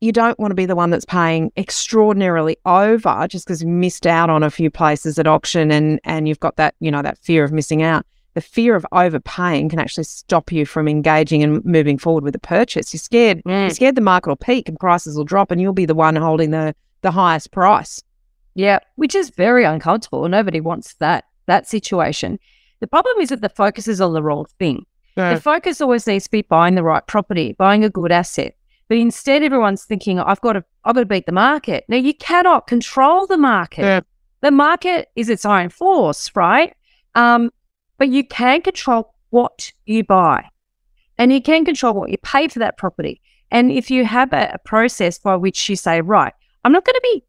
you 0.00 0.12
don't 0.12 0.38
want 0.38 0.50
to 0.50 0.54
be 0.54 0.66
the 0.66 0.76
one 0.76 0.90
that's 0.90 1.04
paying 1.04 1.50
extraordinarily 1.56 2.56
over 2.66 3.26
just 3.28 3.46
because 3.46 3.62
you 3.62 3.68
missed 3.68 4.06
out 4.06 4.28
on 4.28 4.42
a 4.42 4.50
few 4.50 4.70
places 4.70 5.18
at 5.18 5.26
auction 5.26 5.70
and 5.70 6.00
and 6.04 6.28
you've 6.28 6.40
got 6.40 6.56
that 6.56 6.74
you 6.80 6.90
know 6.90 7.02
that 7.02 7.18
fear 7.18 7.44
of 7.44 7.52
missing 7.52 7.82
out. 7.82 8.04
The 8.34 8.42
fear 8.42 8.74
of 8.74 8.84
overpaying 8.92 9.70
can 9.70 9.78
actually 9.78 10.04
stop 10.04 10.52
you 10.52 10.66
from 10.66 10.88
engaging 10.88 11.42
and 11.42 11.64
moving 11.64 11.96
forward 11.96 12.22
with 12.22 12.34
a 12.34 12.38
purchase. 12.38 12.92
You're 12.92 12.98
scared 12.98 13.42
mm. 13.44 13.60
you're 13.62 13.70
scared 13.70 13.94
the 13.94 14.02
market 14.02 14.28
will 14.28 14.36
peak 14.36 14.68
and 14.68 14.78
prices 14.78 15.16
will 15.16 15.24
drop 15.24 15.50
and 15.50 15.60
you'll 15.60 15.72
be 15.72 15.86
the 15.86 15.94
one 15.94 16.16
holding 16.16 16.50
the 16.50 16.74
the 17.00 17.10
highest 17.10 17.50
price. 17.50 18.02
Yeah, 18.54 18.80
which 18.96 19.14
is 19.14 19.30
very 19.30 19.64
uncomfortable. 19.64 20.28
Nobody 20.28 20.60
wants 20.60 20.94
that 20.94 21.24
that 21.46 21.66
situation. 21.66 22.38
The 22.80 22.86
problem 22.86 23.18
is 23.20 23.30
that 23.30 23.40
the 23.40 23.48
focus 23.48 23.88
is 23.88 24.00
on 24.00 24.12
the 24.12 24.22
wrong 24.22 24.46
thing. 24.58 24.84
The 25.34 25.40
focus 25.40 25.80
always 25.80 26.06
needs 26.06 26.24
to 26.24 26.30
be 26.30 26.42
buying 26.42 26.74
the 26.74 26.82
right 26.82 27.06
property, 27.06 27.54
buying 27.54 27.84
a 27.84 27.90
good 27.90 28.12
asset. 28.12 28.54
But 28.88 28.98
instead, 28.98 29.42
everyone's 29.42 29.84
thinking, 29.84 30.20
"I've 30.20 30.40
got 30.42 30.52
to, 30.52 30.64
I've 30.84 30.94
got 30.94 31.00
to 31.00 31.06
beat 31.06 31.26
the 31.26 31.32
market." 31.32 31.84
Now, 31.88 31.96
you 31.96 32.14
cannot 32.14 32.66
control 32.66 33.26
the 33.26 33.38
market. 33.38 33.82
Yeah. 33.82 34.00
The 34.42 34.50
market 34.50 35.08
is 35.16 35.28
its 35.30 35.44
own 35.44 35.70
force, 35.70 36.30
right? 36.36 36.74
Um, 37.14 37.50
but 37.98 38.10
you 38.10 38.24
can 38.24 38.60
control 38.60 39.14
what 39.30 39.72
you 39.86 40.04
buy, 40.04 40.44
and 41.18 41.32
you 41.32 41.40
can 41.40 41.64
control 41.64 41.94
what 41.94 42.10
you 42.10 42.18
pay 42.18 42.46
for 42.48 42.58
that 42.58 42.76
property. 42.76 43.20
And 43.50 43.72
if 43.72 43.90
you 43.90 44.04
have 44.04 44.32
a, 44.32 44.50
a 44.54 44.58
process 44.58 45.18
by 45.18 45.34
which 45.36 45.68
you 45.68 45.76
say, 45.76 46.02
"Right, 46.02 46.34
I'm 46.64 46.72
not 46.72 46.84
going 46.84 46.94
to 46.94 47.00
be 47.02 47.24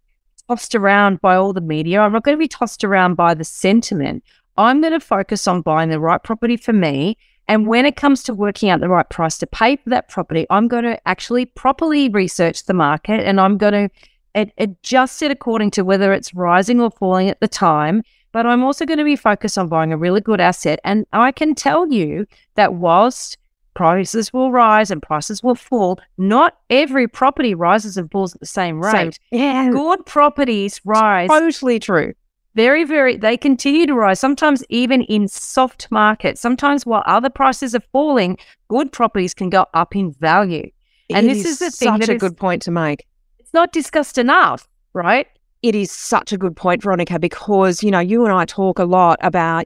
tossed 0.48 0.76
around 0.76 1.22
by 1.22 1.36
all 1.36 1.54
the 1.54 1.62
media. 1.62 2.02
I'm 2.02 2.14
not 2.14 2.24
going 2.24 2.38
to 2.38 2.40
be 2.40 2.48
tossed 2.48 2.84
around 2.84 3.16
by 3.16 3.34
the 3.34 3.44
sentiment. 3.44 4.24
I'm 4.58 4.82
going 4.82 4.94
to 4.94 5.00
focus 5.00 5.48
on 5.48 5.62
buying 5.62 5.90
the 5.90 6.00
right 6.00 6.22
property 6.22 6.58
for 6.58 6.74
me. 6.74 7.18
And 7.48 7.68
when 7.68 7.86
it 7.86 7.96
comes 7.96 8.24
to 8.24 8.34
working 8.34 8.70
out 8.70 8.82
the 8.82 8.90
right 8.90 9.10
price 9.10 9.38
to 9.38 9.48
pay 9.48 9.78
for 9.78 9.90
that 9.90 10.10
property, 10.10 10.46
I'm 10.50 10.68
going 10.68 10.84
to 10.84 11.08
actually 11.08 11.46
properly 11.46 12.10
research 12.10 12.66
the 12.66 12.74
market 12.74 13.26
and 13.26 13.40
I'm 13.40 13.58
going 13.58 13.74
to 13.74 13.90
ad- 14.36 14.52
adjust 14.58 15.22
it 15.22 15.32
according 15.32 15.72
to 15.72 15.84
whether 15.84 16.12
it's 16.12 16.34
rising 16.34 16.82
or 16.82 16.92
falling 16.92 17.30
at 17.30 17.40
the 17.40 17.48
time. 17.48 18.04
But 18.34 18.46
I'm 18.46 18.64
also 18.64 18.86
going 18.86 18.98
to 18.98 19.06
be 19.06 19.16
focused 19.16 19.58
on 19.58 19.70
buying 19.70 19.94
a 19.94 19.98
really 19.98 20.22
good 20.22 20.42
asset. 20.42 20.80
And 20.84 21.06
I 21.14 21.32
can 21.32 21.56
tell 21.56 21.92
you 21.92 22.28
that 22.56 22.74
whilst 22.74 23.38
prices 23.74 24.34
will 24.34 24.52
rise 24.52 24.92
and 24.92 25.02
prices 25.02 25.42
will 25.42 25.56
fall, 25.56 26.00
not 26.18 26.58
every 26.70 27.08
property 27.08 27.54
rises 27.54 27.96
and 27.96 28.12
falls 28.12 28.34
at 28.34 28.42
the 28.42 28.48
same 28.48 28.84
rate 28.84 28.92
Same. 28.92 29.12
yeah 29.40 29.70
good 29.70 30.04
properties 30.06 30.82
rise 30.84 31.30
totally 31.30 31.80
true 31.80 32.14
very, 32.58 32.84
very, 32.84 33.16
they 33.16 33.38
continue 33.38 33.86
to 33.86 33.94
rise, 33.94 34.20
sometimes 34.20 34.64
even 34.70 35.04
in 35.04 35.28
soft 35.28 35.88
markets. 35.92 36.42
Sometimes 36.42 36.86
while 36.86 37.04
other 37.06 37.30
prices 37.30 37.76
are 37.76 37.86
falling, 37.94 38.38
good 38.68 38.92
properties 38.92 39.34
can 39.34 39.50
go 39.50 39.66
up 39.76 39.96
in 39.96 40.12
value. 40.14 40.70
And 41.10 41.28
It 41.28 41.36
this 41.36 41.46
is 41.46 41.60
the 41.60 41.72
thing 41.72 41.94
such 41.94 42.00
that 42.02 42.10
a 42.10 42.16
is- 42.16 42.20
good 42.20 42.36
point 42.36 42.62
to 42.64 42.72
make. 42.72 43.06
It's 43.40 43.54
not 43.54 43.72
discussed 43.72 44.18
enough. 44.18 44.68
right? 44.94 45.28
It 45.62 45.76
is 45.76 45.92
such 45.92 46.34
a 46.34 46.38
good 46.38 46.56
point, 46.56 46.84
Veronica, 46.84 47.18
because 47.20 47.82
you 47.84 47.92
know 47.92 48.00
you 48.00 48.26
and 48.26 48.34
I 48.34 48.46
talk 48.46 48.78
a 48.80 48.86
lot 48.86 49.18
about 49.22 49.66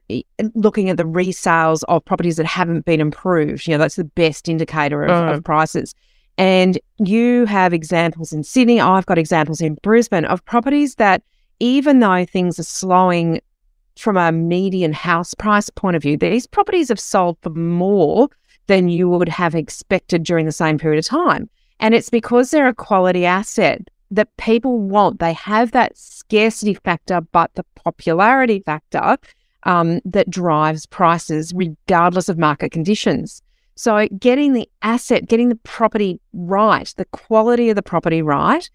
looking 0.56 0.90
at 0.90 0.98
the 0.98 1.04
resales 1.04 1.84
of 1.90 2.04
properties 2.06 2.38
that 2.38 2.46
haven't 2.46 2.86
been 2.86 3.02
improved. 3.02 3.68
You 3.68 3.74
know 3.74 3.78
that's 3.78 3.98
the 3.98 4.06
best 4.06 4.48
indicator 4.48 5.04
of, 5.04 5.12
mm. 5.12 5.34
of 5.36 5.44
prices. 5.44 5.94
And 6.38 6.80
you 6.98 7.46
have 7.46 7.74
examples 7.74 8.32
in 8.32 8.44
Sydney. 8.44 8.80
I've 8.80 9.06
got 9.06 9.18
examples 9.18 9.62
in 9.62 9.76
Brisbane 9.84 10.26
of 10.26 10.44
properties 10.46 10.96
that, 10.96 11.22
even 11.62 12.00
though 12.00 12.26
things 12.26 12.60
are 12.60 12.64
slowing 12.64 13.40
from 13.96 14.18
a 14.18 14.32
median 14.32 14.94
house 14.94 15.34
price 15.36 15.70
point 15.70 15.96
of 15.96 16.02
view, 16.02 16.18
these 16.18 16.48
properties 16.48 16.90
have 16.90 17.00
sold 17.00 17.38
for 17.42 17.52
more 17.52 18.30
than 18.66 18.90
you 18.90 19.08
would 19.08 19.30
have 19.30 19.54
expected 19.54 20.24
during 20.24 20.48
the 20.48 20.52
same 20.52 20.80
period 20.80 20.98
of 20.98 21.06
time. 21.06 21.50
And 21.80 21.94
it's 21.94 22.10
because 22.10 22.50
they're 22.50 22.68
a 22.68 22.74
quality 22.74 23.26
asset 23.26 23.88
that 24.10 24.36
people 24.38 24.80
want. 24.80 25.20
They 25.20 25.34
have 25.34 25.72
that 25.72 25.98
scarcity 25.98 26.74
factor, 26.74 27.22
but 27.22 27.54
the 27.54 27.66
popularity 27.76 28.64
factor 28.66 29.18
um, 29.64 30.02
that 30.04 30.30
drives 30.30 30.88
prices 30.88 31.54
regardless 31.54 32.28
of 32.28 32.40
market 32.40 32.72
conditions. 32.72 33.42
So, 33.76 34.08
getting 34.20 34.54
the 34.54 34.70
asset, 34.82 35.28
getting 35.28 35.50
the 35.50 35.56
property 35.58 36.20
right, 36.34 36.92
the 36.98 37.06
quality 37.06 37.70
of 37.70 37.76
the 37.76 37.82
property 37.84 38.22
right 38.22 38.70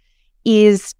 is, 0.44 0.94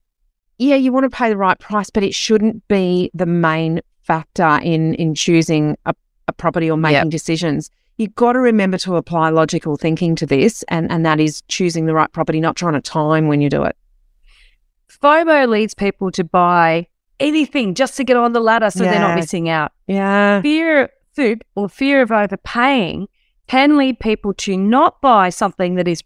yeah, 0.58 0.76
you 0.76 0.92
want 0.92 1.04
to 1.04 1.10
pay 1.10 1.28
the 1.28 1.36
right 1.36 1.58
price, 1.58 1.90
but 1.90 2.02
it 2.02 2.14
shouldn't 2.14 2.66
be 2.68 3.10
the 3.14 3.26
main 3.26 3.80
factor 4.02 4.58
in 4.62 4.94
in 4.94 5.14
choosing 5.14 5.76
a, 5.86 5.94
a 6.28 6.32
property 6.32 6.70
or 6.70 6.76
making 6.76 6.96
yep. 6.96 7.08
decisions. 7.08 7.70
You've 7.98 8.14
got 8.14 8.32
to 8.32 8.40
remember 8.40 8.76
to 8.78 8.96
apply 8.96 9.30
logical 9.30 9.76
thinking 9.76 10.16
to 10.16 10.26
this, 10.26 10.62
and, 10.68 10.90
and 10.90 11.04
that 11.06 11.18
is 11.18 11.42
choosing 11.48 11.86
the 11.86 11.94
right 11.94 12.12
property, 12.12 12.40
not 12.40 12.54
trying 12.54 12.74
to 12.74 12.80
time 12.82 13.26
when 13.26 13.40
you 13.40 13.48
do 13.48 13.62
it. 13.62 13.74
FOMO 14.90 15.48
leads 15.48 15.72
people 15.74 16.10
to 16.10 16.22
buy 16.22 16.86
anything 17.20 17.74
just 17.74 17.96
to 17.96 18.04
get 18.04 18.16
on 18.16 18.32
the 18.32 18.40
ladder 18.40 18.70
so 18.70 18.84
yeah. 18.84 18.90
they're 18.90 19.00
not 19.00 19.16
missing 19.16 19.48
out. 19.48 19.72
Yeah. 19.86 20.42
Fear 20.42 20.90
FOOP 21.14 21.42
or 21.54 21.68
fear 21.68 22.02
of 22.02 22.12
overpaying 22.12 23.08
can 23.46 23.76
lead 23.76 23.98
people 23.98 24.34
to 24.34 24.56
not 24.56 25.00
buy 25.00 25.30
something 25.30 25.76
that 25.76 25.88
is 25.88 26.02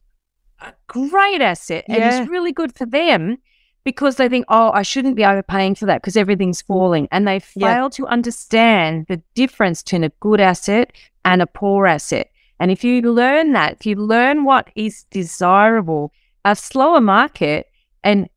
a 0.61 0.73
great 0.87 1.41
asset 1.41 1.85
and 1.89 2.23
is 2.23 2.29
really 2.29 2.53
good 2.53 2.77
for 2.77 2.87
them 2.87 3.39
because 3.85 4.17
they 4.17 4.29
think, 4.29 4.45
oh, 4.49 4.71
I 4.73 4.83
shouldn't 4.83 5.17
be 5.17 5.25
overpaying 5.25 5.75
for 5.75 5.87
that 5.87 6.03
because 6.03 6.17
everything's 6.17 6.63
mm. 6.63 6.67
falling. 6.67 7.09
And 7.11 7.27
they 7.27 7.41
fail 7.41 7.85
yeah. 7.85 7.89
to 7.89 8.07
understand 8.07 9.07
the 9.09 9.23
difference 9.35 9.83
between 9.83 10.05
a 10.05 10.11
good 10.21 10.41
asset 10.41 10.93
and 11.25 11.43
a 11.43 11.47
poor 11.47 11.87
asset. 11.87 12.31
And 12.59 12.71
if 12.71 12.85
you 12.85 13.01
learn 13.03 13.53
that, 13.53 13.75
if 13.81 13.87
you 13.87 13.97
learn 13.97 14.45
what 14.45 14.69
is 14.75 15.05
desirable, 15.05 16.13
a 16.45 16.55
slower 16.55 17.01
market 17.01 17.69
and 18.05 18.29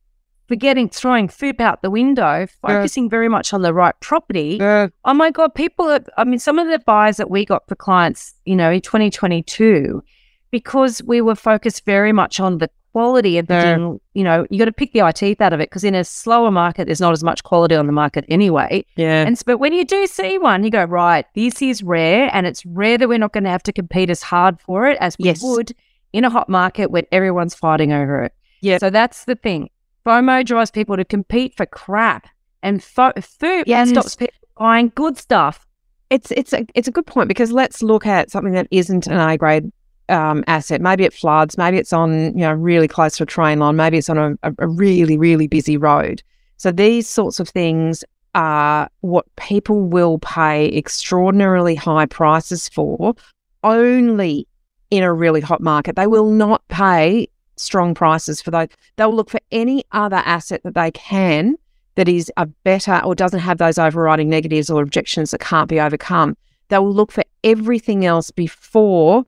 forgetting 0.48 0.88
throwing 0.88 1.28
FOOP 1.28 1.60
out 1.60 1.82
the 1.82 1.90
window, 1.90 2.46
focusing 2.62 3.04
yeah. 3.04 3.10
very 3.10 3.28
much 3.28 3.52
on 3.52 3.62
the 3.62 3.74
right 3.74 3.98
property. 4.00 4.58
Yeah. 4.60 4.88
Oh 5.04 5.14
my 5.14 5.30
God, 5.30 5.54
people 5.54 5.86
are, 5.90 6.04
I 6.16 6.24
mean, 6.24 6.38
some 6.38 6.58
of 6.58 6.68
the 6.68 6.78
buyers 6.78 7.18
that 7.18 7.30
we 7.30 7.44
got 7.44 7.66
for 7.68 7.74
clients, 7.74 8.34
you 8.44 8.56
know, 8.56 8.70
in 8.70 8.80
2022, 8.80 10.02
because 10.50 11.02
we 11.02 11.20
were 11.20 11.34
focused 11.34 11.84
very 11.84 12.12
much 12.12 12.40
on 12.40 12.58
the 12.58 12.70
quality 12.94 13.38
of 13.38 13.48
the 13.48 13.54
mm-hmm. 13.54 13.82
yeah. 13.82 13.98
you 14.14 14.22
know, 14.22 14.46
you 14.50 14.58
got 14.58 14.66
to 14.66 14.72
pick 14.72 14.92
the 14.92 15.02
eye 15.02 15.10
teeth 15.10 15.40
out 15.40 15.52
of 15.52 15.58
it 15.58 15.68
because 15.68 15.82
in 15.82 15.96
a 15.96 16.04
slower 16.04 16.52
market, 16.52 16.86
there's 16.86 17.00
not 17.00 17.12
as 17.12 17.24
much 17.24 17.42
quality 17.42 17.74
on 17.74 17.86
the 17.86 17.92
market 17.92 18.24
anyway. 18.28 18.84
Yeah. 18.94 19.26
And 19.26 19.40
but 19.44 19.58
when 19.58 19.72
you 19.72 19.84
do 19.84 20.06
see 20.06 20.38
one, 20.38 20.62
you 20.62 20.70
go, 20.70 20.84
right, 20.84 21.26
this 21.34 21.60
is 21.60 21.82
rare, 21.82 22.30
and 22.32 22.46
it's 22.46 22.64
rare 22.64 22.96
that 22.96 23.08
we're 23.08 23.18
not 23.18 23.32
going 23.32 23.44
to 23.44 23.50
have 23.50 23.64
to 23.64 23.72
compete 23.72 24.10
as 24.10 24.22
hard 24.22 24.60
for 24.60 24.86
it 24.86 24.96
as 25.00 25.16
we 25.18 25.26
yes. 25.26 25.42
would 25.42 25.74
in 26.12 26.24
a 26.24 26.30
hot 26.30 26.48
market 26.48 26.92
when 26.92 27.04
everyone's 27.10 27.56
fighting 27.56 27.92
over 27.92 28.22
it. 28.22 28.32
Yeah. 28.60 28.78
So 28.78 28.90
that's 28.90 29.24
the 29.24 29.34
thing. 29.34 29.70
FOMO 30.06 30.44
drives 30.44 30.70
people 30.70 30.96
to 30.96 31.04
compete 31.04 31.56
for 31.56 31.66
crap, 31.66 32.28
and 32.62 32.82
fo- 32.82 33.12
FOOP 33.20 33.64
yeah, 33.66 33.84
stops 33.86 34.14
people 34.14 34.38
buying 34.56 34.92
good 34.94 35.18
stuff. 35.18 35.66
It's 36.10 36.30
it's 36.30 36.52
a 36.52 36.64
it's 36.74 36.86
a 36.86 36.92
good 36.92 37.06
point 37.06 37.26
because 37.26 37.50
let's 37.50 37.82
look 37.82 38.06
at 38.06 38.30
something 38.30 38.52
that 38.52 38.68
isn't 38.70 39.08
an 39.08 39.18
A 39.18 39.36
grade 39.36 39.72
um, 40.08 40.44
asset. 40.46 40.80
Maybe 40.80 41.04
it 41.04 41.12
floods. 41.12 41.56
Maybe 41.58 41.78
it's 41.78 41.92
on 41.92 42.36
you 42.36 42.44
know 42.44 42.52
really 42.52 42.88
close 42.88 43.16
to 43.16 43.22
a 43.22 43.26
train 43.26 43.58
line. 43.58 43.76
Maybe 43.76 43.98
it's 43.98 44.10
on 44.10 44.18
a, 44.42 44.52
a 44.58 44.68
really 44.68 45.16
really 45.16 45.46
busy 45.46 45.76
road. 45.76 46.22
So 46.56 46.70
these 46.70 47.08
sorts 47.08 47.40
of 47.40 47.48
things 47.48 48.04
are 48.34 48.88
what 49.00 49.26
people 49.36 49.82
will 49.82 50.18
pay 50.18 50.68
extraordinarily 50.76 51.74
high 51.74 52.06
prices 52.06 52.68
for 52.68 53.14
only 53.62 54.46
in 54.90 55.02
a 55.02 55.12
really 55.12 55.40
hot 55.40 55.60
market. 55.60 55.96
They 55.96 56.06
will 56.06 56.30
not 56.30 56.66
pay 56.68 57.28
strong 57.56 57.94
prices 57.94 58.40
for 58.40 58.50
those. 58.50 58.68
They'll 58.96 59.14
look 59.14 59.30
for 59.30 59.40
any 59.52 59.84
other 59.92 60.22
asset 60.24 60.62
that 60.64 60.74
they 60.74 60.90
can 60.90 61.56
that 61.94 62.08
is 62.08 62.30
a 62.36 62.46
better 62.46 63.00
or 63.04 63.14
doesn't 63.14 63.40
have 63.40 63.58
those 63.58 63.78
overriding 63.78 64.28
negatives 64.28 64.68
or 64.68 64.82
objections 64.82 65.30
that 65.30 65.40
can't 65.40 65.68
be 65.68 65.80
overcome. 65.80 66.36
They 66.68 66.78
will 66.78 66.92
look 66.92 67.12
for 67.12 67.24
everything 67.44 68.04
else 68.04 68.30
before 68.30 69.24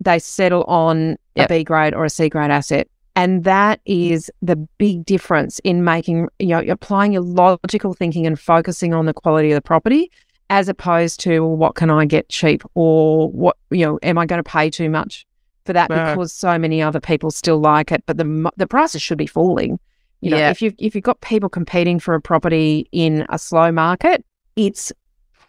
they 0.00 0.18
settle 0.18 0.64
on 0.64 1.16
yep. 1.34 1.50
a 1.50 1.58
B 1.58 1.64
grade 1.64 1.94
or 1.94 2.04
a 2.04 2.10
C 2.10 2.28
grade 2.28 2.50
asset. 2.50 2.88
And 3.16 3.42
that 3.44 3.80
is 3.84 4.30
the 4.42 4.54
big 4.54 5.04
difference 5.04 5.58
in 5.60 5.82
making, 5.82 6.28
you 6.38 6.48
know, 6.48 6.60
applying 6.60 7.12
your 7.12 7.22
logical 7.22 7.92
thinking 7.92 8.26
and 8.26 8.38
focusing 8.38 8.94
on 8.94 9.06
the 9.06 9.12
quality 9.12 9.50
of 9.50 9.56
the 9.56 9.62
property 9.62 10.10
as 10.50 10.68
opposed 10.68 11.20
to 11.20 11.40
well, 11.40 11.56
what 11.56 11.74
can 11.74 11.90
I 11.90 12.04
get 12.04 12.28
cheap 12.28 12.62
or 12.74 13.28
what, 13.30 13.56
you 13.70 13.84
know, 13.84 13.98
am 14.02 14.18
I 14.18 14.26
going 14.26 14.42
to 14.42 14.48
pay 14.48 14.70
too 14.70 14.88
much 14.88 15.26
for 15.68 15.74
that 15.74 15.88
because 15.88 16.32
so 16.32 16.58
many 16.58 16.80
other 16.80 16.98
people 16.98 17.30
still 17.30 17.58
like 17.58 17.92
it, 17.92 18.02
but 18.06 18.16
the 18.16 18.50
the 18.56 18.66
prices 18.66 19.02
should 19.02 19.18
be 19.18 19.26
falling. 19.26 19.78
You 20.22 20.30
know, 20.30 20.38
yeah. 20.38 20.50
if 20.50 20.62
you 20.62 20.72
if 20.78 20.94
you've 20.94 21.04
got 21.04 21.20
people 21.20 21.50
competing 21.50 22.00
for 22.00 22.14
a 22.14 22.22
property 22.22 22.88
in 22.90 23.26
a 23.28 23.38
slow 23.38 23.70
market, 23.70 24.24
it's 24.56 24.92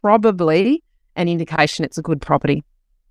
probably 0.01 0.83
an 1.15 1.29
indication 1.29 1.85
it's 1.85 1.97
a 1.97 2.01
good 2.01 2.21
property. 2.21 2.63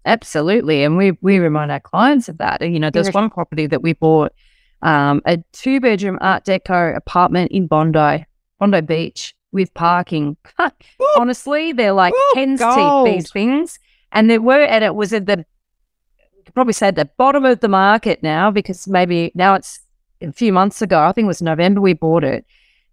Absolutely, 0.09 0.85
and 0.85 0.97
we 0.97 1.13
we 1.21 1.39
remind 1.39 1.71
our 1.71 1.81
clients 1.81 2.31
of 2.31 2.39
that. 2.39 2.63
You 2.63 2.81
know, 2.81 2.89
there's 2.89 3.13
one 3.13 3.29
property 3.29 3.67
that 3.67 3.83
we 3.83 3.93
bought, 3.93 4.33
um, 4.81 5.21
a 5.27 5.37
two 5.53 5.81
bedroom 5.81 6.17
Art 6.23 6.47
Deco 6.47 6.97
apartment 6.97 7.53
in 7.53 7.67
Bondi, 7.67 8.25
Bondi 8.59 8.81
Beach 8.81 9.35
with 9.53 9.73
parking. 9.75 10.39
Honestly, 11.19 11.73
they're 11.73 11.93
like 11.93 12.15
pens 12.33 12.59
teeth 12.59 13.05
these 13.05 13.31
things, 13.31 13.79
and 14.11 14.31
there 14.31 14.41
were 14.41 14.63
and 14.63 14.83
it 14.83 14.95
was 14.95 15.13
at 15.13 15.27
the 15.27 15.45
could 16.47 16.55
probably 16.55 16.73
say 16.73 16.89
at 16.89 16.97
the 16.97 17.11
bottom 17.19 17.45
of 17.45 17.61
the 17.61 17.69
market 17.69 18.23
now 18.23 18.51
because 18.51 18.89
maybe 18.89 19.31
now 19.35 19.57
it's 19.57 19.81
a 20.23 20.33
few 20.33 20.55
months 20.55 20.81
ago. 20.81 21.03
I 21.03 21.13
think 21.13 21.27
it 21.27 21.29
was 21.29 21.43
November 21.43 21.83
we 21.83 21.93
bought 21.93 22.25
it, 22.25 22.47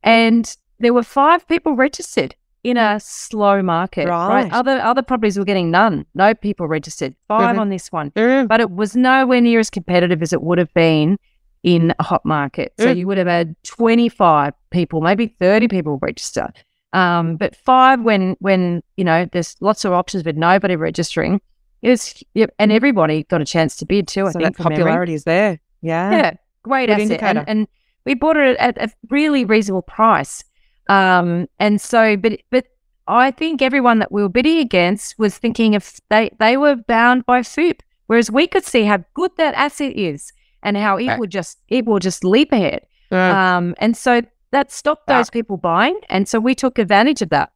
and 0.04 0.54
there 0.80 0.94
were 0.94 1.04
five 1.04 1.48
people 1.48 1.78
registered 1.78 2.36
in 2.66 2.78
a 2.78 3.00
slow 3.00 3.62
market. 3.62 4.08
Right. 4.08 4.44
right? 4.44 4.52
Other 4.52 4.80
other 4.82 5.04
properties 5.04 5.38
were 5.38 5.46
getting 5.46 5.70
none, 5.70 6.06
no 6.16 6.34
people 6.34 6.68
registered. 6.68 7.16
5 7.28 7.42
mm-hmm. 7.42 7.60
on 7.60 7.70
this 7.70 7.92
one, 7.92 8.12
mm-hmm. 8.12 8.48
but 8.48 8.60
it 8.60 8.72
was 8.72 8.96
nowhere 8.96 9.40
near 9.40 9.60
as 9.60 9.70
competitive 9.70 10.22
as 10.22 10.34
it 10.34 10.42
would 10.42 10.58
have 10.58 10.74
been 10.74 11.18
in 11.64 11.94
a 12.00 12.04
hot 12.04 12.26
market. 12.26 12.74
So 12.80 12.88
mm. 12.88 12.98
you 12.98 13.08
would 13.08 13.18
have 13.18 13.28
had 13.28 13.56
twenty 13.64 14.10
five 14.10 14.54
people, 14.72 15.02
maybe 15.02 15.28
thirty 15.28 15.68
people 15.68 16.00
register. 16.02 16.52
Um, 16.94 17.38
but 17.38 17.56
five 17.56 18.02
when 18.02 18.36
when 18.40 18.82
you 18.98 19.04
know 19.04 19.28
there's 19.32 19.56
lots 19.60 19.86
of 19.86 19.94
options 19.94 20.24
but 20.24 20.36
nobody 20.36 20.76
registering 20.76 21.42
was, 21.84 22.24
yep, 22.34 22.52
and 22.58 22.72
everybody 22.72 23.24
got 23.24 23.42
a 23.42 23.46
chance 23.46 23.76
to 23.78 23.86
bid 23.86 24.08
too. 24.08 24.30
So 24.32 24.40
I 24.40 24.44
think 24.44 24.58
popularity 24.58 25.14
is 25.14 25.24
there. 25.24 25.60
Yeah, 25.82 26.12
yeah, 26.12 26.34
great 26.64 26.88
Good 26.88 27.02
asset, 27.02 27.22
and, 27.22 27.44
and, 27.48 27.68
we 28.06 28.14
bought 28.14 28.38
it 28.38 28.56
at 28.58 28.78
a 28.78 28.92
really 29.10 29.46
reasonable 29.46 29.82
price. 29.82 30.44
Um, 30.88 31.48
and 31.60 31.80
so, 31.82 32.18
but 32.18 32.40
but 32.52 32.68
I 33.08 33.32
think 33.32 33.62
everyone 33.62 34.00
that 34.00 34.12
we 34.12 34.22
were 34.22 34.30
bidding 34.30 34.58
against 34.58 35.18
was 35.18 35.38
thinking 35.38 35.74
if 35.74 36.00
they 36.10 36.32
they 36.40 36.58
were 36.58 36.76
bound 36.76 37.26
by 37.26 37.42
FOOP, 37.42 37.82
whereas 38.08 38.32
we 38.32 38.48
could 38.48 38.66
see 38.66 38.84
how 38.84 39.04
good 39.14 39.32
that 39.38 39.54
asset 39.56 39.96
is 39.96 40.32
and 40.64 40.78
how 40.78 40.98
it 40.98 41.20
would 41.20 41.30
just 41.30 41.60
it 41.68 41.86
will 41.86 42.00
just 42.00 42.24
leap 42.24 42.52
ahead. 42.52 42.86
Yeah. 43.12 43.58
Um, 43.58 43.76
and 43.78 43.96
so 43.96 44.22
that 44.52 44.72
stopped 44.72 45.08
those 45.08 45.30
people 45.30 45.58
buying, 45.58 46.00
and 46.10 46.28
so 46.28 46.40
we 46.40 46.56
took 46.56 46.80
advantage 46.80 47.22
of 47.22 47.30
that. 47.30 47.52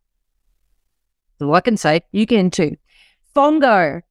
So 1.40 1.54
I 1.54 1.62
can 1.62 1.78
say 1.78 2.02
you 2.12 2.26
can 2.26 2.52
too. 2.52 2.78
Fongo, 3.36 4.02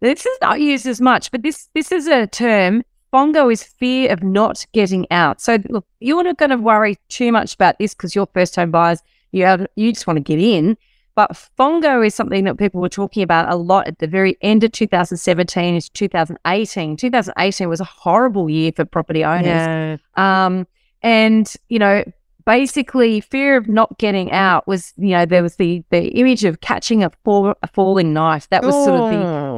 this 0.00 0.24
is 0.24 0.38
not 0.40 0.60
used 0.60 0.86
as 0.86 1.00
much, 1.00 1.30
but 1.30 1.42
this 1.42 1.68
this 1.74 1.92
is 1.92 2.06
a 2.06 2.26
term. 2.26 2.82
FOMO 3.14 3.52
is 3.52 3.62
fear 3.62 4.10
of 4.10 4.24
not 4.24 4.66
getting 4.72 5.06
out. 5.12 5.40
So 5.40 5.58
look, 5.68 5.86
you're 6.00 6.24
not 6.24 6.36
going 6.36 6.50
to 6.50 6.56
worry 6.56 6.98
too 7.08 7.30
much 7.30 7.54
about 7.54 7.78
this 7.78 7.94
because 7.94 8.12
you're 8.12 8.26
first 8.34 8.56
home 8.56 8.72
buyers. 8.72 9.00
You 9.30 9.44
have 9.44 9.66
you 9.76 9.92
just 9.92 10.08
want 10.08 10.16
to 10.16 10.20
get 10.22 10.40
in. 10.40 10.76
But 11.14 11.30
Fongo 11.56 12.04
is 12.04 12.12
something 12.12 12.42
that 12.42 12.58
people 12.58 12.80
were 12.80 12.88
talking 12.88 13.22
about 13.22 13.48
a 13.48 13.54
lot 13.54 13.86
at 13.86 14.00
the 14.00 14.08
very 14.08 14.36
end 14.40 14.64
of 14.64 14.72
2017 14.72 15.80
to 15.80 15.92
2018. 15.92 16.96
2018 16.96 17.68
was 17.68 17.80
a 17.80 17.84
horrible 17.84 18.50
year 18.50 18.72
for 18.74 18.84
property 18.84 19.24
owners. 19.24 19.46
Yeah. 19.46 19.96
Um, 20.16 20.66
and, 21.02 21.54
you 21.68 21.78
know, 21.78 22.02
basically 22.44 23.20
fear 23.20 23.56
of 23.56 23.68
not 23.68 23.96
getting 23.98 24.30
out 24.32 24.66
was 24.66 24.92
you 24.96 25.10
know 25.10 25.24
there 25.24 25.42
was 25.42 25.56
the 25.56 25.82
the 25.90 26.08
image 26.08 26.44
of 26.44 26.60
catching 26.60 27.02
a, 27.02 27.10
fall, 27.24 27.54
a 27.62 27.68
falling 27.68 28.12
knife 28.12 28.48
that 28.50 28.62
was 28.62 28.74
sort 28.74 29.00
of 29.00 29.10
the, 29.10 29.16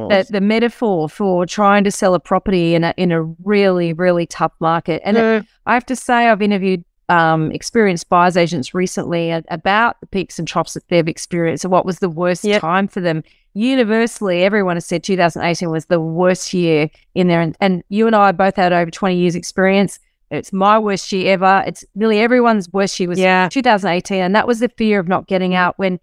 the, 0.09 0.25
the 0.29 0.41
metaphor 0.41 1.09
for 1.09 1.45
trying 1.45 1.83
to 1.83 1.91
sell 1.91 2.13
a 2.13 2.19
property 2.19 2.75
in 2.75 2.83
a 2.83 2.93
in 2.97 3.11
a 3.11 3.23
really 3.43 3.93
really 3.93 4.25
tough 4.25 4.53
market 4.59 5.01
and 5.05 5.17
it, 5.17 5.45
i 5.65 5.73
have 5.73 5.85
to 5.85 5.95
say 5.95 6.27
i've 6.27 6.41
interviewed 6.41 6.83
um, 7.09 7.51
experienced 7.51 8.09
buyers 8.09 8.35
agents 8.35 8.73
recently 8.73 9.31
about 9.31 9.99
the 10.01 10.07
peaks 10.07 10.37
and 10.39 10.47
troughs 10.47 10.73
that 10.73 10.87
they've 10.89 11.07
experienced 11.07 11.63
and 11.63 11.71
what 11.71 11.85
was 11.85 11.99
the 11.99 12.09
worst 12.09 12.43
yep. 12.43 12.61
time 12.61 12.87
for 12.87 12.99
them. 12.99 13.23
Universally, 13.53 14.43
everyone 14.43 14.75
has 14.75 14.85
said 14.85 15.03
2018 15.03 15.69
was 15.69 15.85
the 15.85 16.01
worst 16.01 16.53
year 16.53 16.89
in 17.15 17.27
there. 17.27 17.41
And, 17.41 17.55
and 17.59 17.83
you 17.89 18.07
and 18.07 18.15
I 18.15 18.31
both 18.31 18.55
had 18.55 18.73
over 18.73 18.91
20 18.91 19.15
years 19.15 19.35
experience. 19.35 19.99
It's 20.29 20.51
my 20.51 20.77
worst 20.77 21.11
year 21.11 21.33
ever. 21.33 21.63
It's 21.65 21.85
nearly 21.95 22.19
everyone's 22.19 22.71
worst 22.73 22.99
year 22.99 23.07
was 23.07 23.19
yeah. 23.19 23.47
2018. 23.49 24.21
And 24.21 24.35
that 24.35 24.45
was 24.45 24.59
the 24.59 24.69
fear 24.69 24.99
of 24.99 25.07
not 25.07 25.27
getting 25.27 25.55
out 25.55 25.79
when 25.79 25.99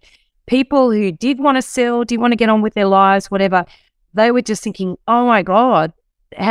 people 0.47 0.91
who 0.91 1.11
did 1.11 1.39
want 1.39 1.57
to 1.57 1.61
sell, 1.61 2.03
did 2.03 2.19
want 2.19 2.31
to 2.31 2.35
get 2.35 2.49
on 2.49 2.61
with 2.61 2.73
their 2.73 2.87
lives, 2.87 3.29
whatever, 3.29 3.65
they 4.15 4.31
were 4.31 4.41
just 4.41 4.63
thinking, 4.63 4.97
oh 5.07 5.25
my 5.27 5.43
God, 5.43 5.93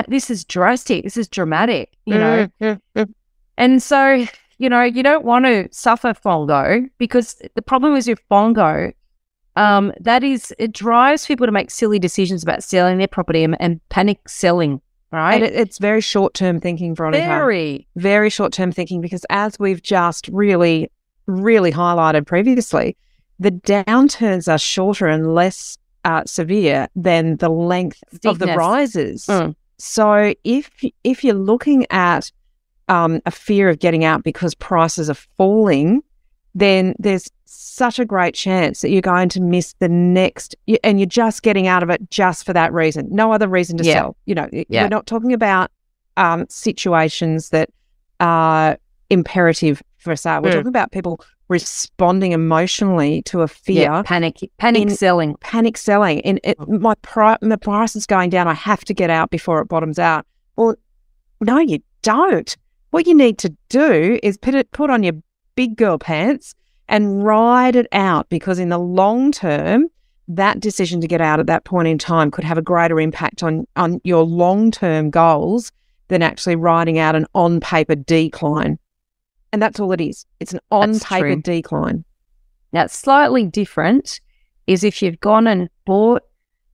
this 0.09 0.31
is 0.31 0.44
drastic. 0.44 1.05
This 1.05 1.16
is 1.16 1.29
dramatic, 1.29 1.92
you 2.07 2.14
know? 2.14 2.48
Mm-hmm. 2.61 3.03
and 3.59 3.83
so, 3.83 4.27
you 4.59 4.68
know, 4.68 4.83
you 4.83 5.03
don't 5.03 5.24
want 5.24 5.46
to 5.46 5.68
suffer 5.72 6.14
FOMO 6.14 6.88
because 6.98 7.40
the 7.55 7.62
problem 7.62 7.96
is 7.96 8.07
with 8.07 8.20
FOMO, 8.31 8.92
um, 9.57 9.92
that 10.00 10.24
is, 10.24 10.53
it 10.59 10.72
drives 10.72 11.27
people 11.27 11.46
to 11.46 11.53
make 11.53 11.70
silly 11.70 11.98
decisions 11.98 12.42
about 12.42 12.62
selling 12.62 12.98
their 12.98 13.09
property 13.09 13.44
and, 13.44 13.57
and 13.61 13.81
panic 13.88 14.29
selling 14.29 14.81
right? 15.14 15.42
It, 15.42 15.55
it's 15.55 15.79
very 15.79 16.00
short 16.00 16.35
term 16.35 16.61
thinking, 16.61 16.94
Veronica. 16.94 17.24
Very, 17.24 17.87
very 17.96 18.31
short 18.31 18.53
term 18.53 18.72
thinking 18.72 19.00
because 19.00 19.24
as 19.31 19.59
we've 19.59 19.83
just 19.83 20.29
really, 20.29 20.90
really 21.27 21.70
highlighted 21.70 22.27
previously, 22.27 22.96
the 23.38 23.53
downturns 23.53 24.53
are 24.53 24.59
shorter 24.59 25.07
and 25.07 25.35
less 25.35 25.79
uh, 26.04 26.22
severe 26.26 26.88
than 26.94 27.36
the 27.36 27.48
length 27.48 28.02
Steepness. 28.08 28.32
of 28.32 28.38
the 28.38 28.54
rises. 28.54 29.26
Mm. 29.26 29.54
So 29.78 30.34
if 30.44 30.70
if 31.02 31.24
you're 31.24 31.34
looking 31.34 31.86
at 31.90 32.30
um, 32.88 33.20
a 33.26 33.30
fear 33.30 33.68
of 33.68 33.78
getting 33.78 34.04
out 34.04 34.22
because 34.22 34.54
prices 34.54 35.10
are 35.10 35.14
falling, 35.36 36.02
then 36.54 36.94
there's 36.98 37.30
such 37.46 37.98
a 37.98 38.04
great 38.04 38.34
chance 38.34 38.80
that 38.80 38.90
you're 38.90 39.00
going 39.00 39.28
to 39.30 39.40
miss 39.40 39.74
the 39.78 39.88
next, 39.88 40.54
and 40.82 40.98
you're 40.98 41.06
just 41.06 41.42
getting 41.42 41.66
out 41.66 41.82
of 41.82 41.90
it 41.90 42.10
just 42.10 42.44
for 42.44 42.52
that 42.52 42.72
reason. 42.72 43.08
No 43.10 43.32
other 43.32 43.48
reason 43.48 43.76
to 43.78 43.84
yeah. 43.84 43.94
sell. 43.94 44.16
You 44.26 44.34
know, 44.34 44.48
yeah. 44.52 44.82
we're 44.82 44.88
not 44.88 45.06
talking 45.06 45.32
about 45.32 45.70
um, 46.16 46.46
situations 46.48 47.50
that 47.50 47.70
are 48.20 48.78
imperative 49.10 49.82
for 49.98 50.14
sale. 50.14 50.42
We're 50.42 50.50
mm. 50.50 50.54
talking 50.54 50.68
about 50.68 50.92
people 50.92 51.20
responding 51.48 52.33
emotionally 52.33 53.22
to 53.22 53.42
a 53.42 53.48
fear, 53.48 53.83
yeah, 53.83 54.02
panic, 54.02 54.38
panic 54.59 54.83
in, 54.83 54.90
selling, 54.90 55.37
panic 55.40 55.76
selling. 55.76 56.20
And 56.22 56.40
it, 56.42 56.59
mm. 56.59 56.80
my 56.80 56.94
pri- 57.02 57.38
my 57.42 57.57
price 57.57 57.96
is 57.96 58.07
going 58.07 58.30
down. 58.30 58.48
I 58.48 58.54
have 58.54 58.85
to 58.87 58.94
get 58.94 59.11
out 59.11 59.30
before 59.30 59.61
it 59.61 59.68
bottoms 59.68 59.98
out. 59.98 60.26
Well, 60.57 60.76
no, 61.40 61.59
you 61.59 61.80
don't. 62.02 62.57
What 62.90 63.07
you 63.07 63.14
need 63.14 63.38
to 63.38 63.54
do 63.68 64.18
is 64.22 64.38
put 64.38 64.54
it 64.54 64.70
put 64.72 64.90
on 64.90 65.02
your 65.02 65.14
big 65.54 65.76
girl 65.76 65.98
pants 65.98 66.54
and 66.88 67.24
ride 67.24 67.76
it 67.76 67.87
out 67.92 68.28
because 68.28 68.59
in 68.59 68.68
the 68.68 68.78
long 68.78 69.33
term, 69.33 69.88
that 70.28 70.61
decision 70.61 71.00
to 71.00 71.07
get 71.07 71.20
out 71.20 71.40
at 71.40 71.46
that 71.46 71.64
point 71.64 71.88
in 71.88 71.98
time 71.98 72.30
could 72.30 72.44
have 72.44 72.59
a 72.59 72.62
greater 72.62 73.00
impact 73.00 73.42
on 73.42 73.66
on 73.76 74.00
your 74.04 74.22
long 74.24 74.70
term 74.70 75.11
goals 75.11 75.72
than 76.09 76.22
actually 76.22 76.57
riding 76.57 76.98
out 76.98 77.16
an 77.16 77.26
on 77.35 77.61
paper 77.61 77.94
decline. 77.94 78.78
And 79.54 79.62
that's 79.62 79.78
all 79.78 79.92
it 79.92 80.00
is. 80.00 80.26
It's 80.40 80.52
an 80.52 80.58
on 80.72 80.98
paper 80.98 81.36
decline. 81.36 82.04
Now, 82.72 82.88
slightly 82.88 83.46
different 83.46 84.20
is 84.66 84.82
if 84.82 85.00
you've 85.00 85.20
gone 85.20 85.46
and 85.46 85.70
bought 85.84 86.24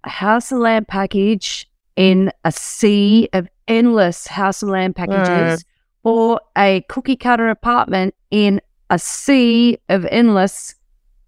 a 0.04 0.08
house 0.08 0.50
and 0.50 0.62
land 0.62 0.88
package 0.88 1.68
in 1.94 2.32
a 2.46 2.50
sea 2.50 3.28
of 3.34 3.46
endless 3.68 4.26
house 4.26 4.62
and 4.62 4.70
land 4.70 4.96
packages 4.96 5.62
mm. 5.62 5.64
or 6.04 6.40
a 6.56 6.82
cookie 6.88 7.16
cutter 7.16 7.50
apartment 7.50 8.14
in 8.30 8.62
a 8.88 8.98
sea 8.98 9.76
of 9.90 10.06
endless 10.06 10.74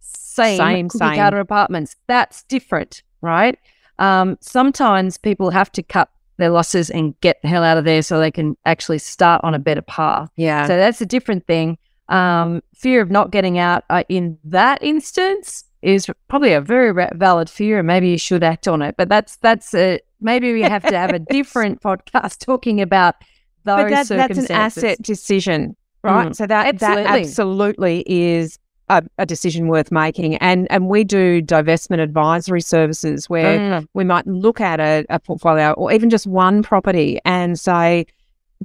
same, 0.00 0.56
same 0.56 0.88
cookie 0.88 1.04
same. 1.04 1.16
cutter 1.16 1.38
apartments. 1.38 1.96
That's 2.06 2.44
different, 2.44 3.02
right? 3.20 3.58
Um, 3.98 4.38
sometimes 4.40 5.18
people 5.18 5.50
have 5.50 5.70
to 5.72 5.82
cut 5.82 6.08
their 6.38 6.50
losses 6.50 6.90
and 6.90 7.18
get 7.20 7.40
the 7.42 7.48
hell 7.48 7.62
out 7.62 7.76
of 7.76 7.84
there 7.84 8.02
so 8.02 8.18
they 8.18 8.30
can 8.30 8.56
actually 8.64 8.98
start 8.98 9.42
on 9.44 9.54
a 9.54 9.58
better 9.58 9.82
path. 9.82 10.30
Yeah. 10.36 10.66
So 10.66 10.76
that's 10.76 11.00
a 11.00 11.06
different 11.06 11.46
thing. 11.46 11.78
Um, 12.08 12.62
fear 12.74 13.00
of 13.00 13.10
not 13.10 13.30
getting 13.30 13.58
out 13.58 13.84
uh, 13.88 14.04
in 14.08 14.38
that 14.44 14.82
instance 14.82 15.64
is 15.82 16.08
probably 16.28 16.52
a 16.52 16.60
very 16.60 16.92
valid 17.14 17.50
fear, 17.50 17.78
and 17.78 17.86
maybe 17.86 18.08
you 18.08 18.18
should 18.18 18.42
act 18.42 18.68
on 18.68 18.82
it. 18.82 18.96
But 18.96 19.08
that's 19.08 19.36
that's 19.36 19.74
a 19.74 20.00
maybe 20.20 20.52
we 20.52 20.62
have 20.62 20.82
to 20.84 20.96
have 20.96 21.10
a 21.10 21.18
different 21.30 21.80
podcast 21.80 22.38
talking 22.44 22.80
about 22.80 23.16
those 23.64 23.84
but 23.84 23.90
that, 23.90 24.06
circumstances. 24.06 24.48
That's 24.48 24.76
an 24.76 24.84
asset 24.84 25.02
decision, 25.02 25.76
right? 26.02 26.28
Mm, 26.28 26.36
so 26.36 26.46
that 26.46 26.66
absolutely. 26.66 27.02
that 27.02 27.20
absolutely 27.20 28.04
is 28.06 28.58
a, 28.92 29.02
a, 29.18 29.26
decision 29.26 29.68
worth 29.68 29.90
making. 29.90 30.36
And 30.36 30.66
and 30.70 30.88
we 30.88 31.04
do 31.04 31.42
divestment 31.42 32.00
advisory 32.00 32.60
services 32.60 33.28
where 33.28 33.58
mm. 33.58 33.86
we 33.94 34.04
might 34.04 34.26
look 34.26 34.60
at 34.60 34.80
a, 34.80 35.04
a, 35.08 35.18
portfolio 35.18 35.72
or 35.72 35.92
even 35.92 36.10
just 36.10 36.26
one 36.26 36.62
property 36.62 37.18
and 37.24 37.58
say, 37.58 38.06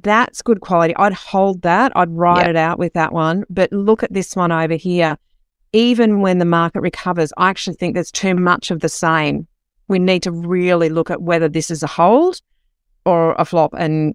that's 0.02 0.42
good 0.42 0.60
quality. 0.60 0.94
I'd 0.96 1.14
hold 1.14 1.62
that. 1.62 1.92
I'd 1.96 2.10
write 2.10 2.42
yep. 2.42 2.50
it 2.50 2.56
out 2.56 2.78
with 2.78 2.92
that 2.92 3.12
one. 3.12 3.44
But 3.50 3.72
look 3.72 4.02
at 4.02 4.12
this 4.12 4.36
one 4.36 4.52
over 4.52 4.74
here. 4.74 5.16
Even 5.72 6.20
when 6.20 6.38
the 6.38 6.44
market 6.44 6.80
recovers, 6.80 7.32
I 7.36 7.50
actually 7.50 7.76
think 7.76 7.94
there's 7.94 8.12
too 8.12 8.34
much 8.34 8.70
of 8.70 8.80
the 8.80 8.88
same. 8.88 9.46
We 9.88 9.98
need 9.98 10.22
to 10.22 10.30
really 10.30 10.88
look 10.88 11.10
at 11.10 11.22
whether 11.22 11.48
this 11.48 11.70
is 11.70 11.82
a 11.82 11.86
hold 11.86 12.40
or 13.04 13.34
a 13.38 13.44
flop 13.44 13.74
and, 13.76 14.14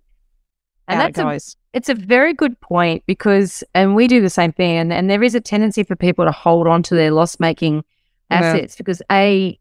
and 0.87 0.99
that's 0.99 1.17
goes. 1.17 1.55
A- 1.55 1.62
it's 1.73 1.89
a 1.89 1.95
very 1.95 2.33
good 2.33 2.59
point 2.61 3.03
because, 3.05 3.63
and 3.73 3.95
we 3.95 4.07
do 4.07 4.21
the 4.21 4.29
same 4.29 4.51
thing, 4.51 4.77
and, 4.77 4.93
and 4.93 5.09
there 5.09 5.23
is 5.23 5.35
a 5.35 5.41
tendency 5.41 5.83
for 5.83 5.95
people 5.95 6.25
to 6.25 6.31
hold 6.31 6.67
on 6.67 6.83
to 6.83 6.95
their 6.95 7.11
loss 7.11 7.39
making 7.39 7.83
assets 8.29 8.75
yeah. 8.75 8.77
because, 8.77 9.01
A, 9.11 9.59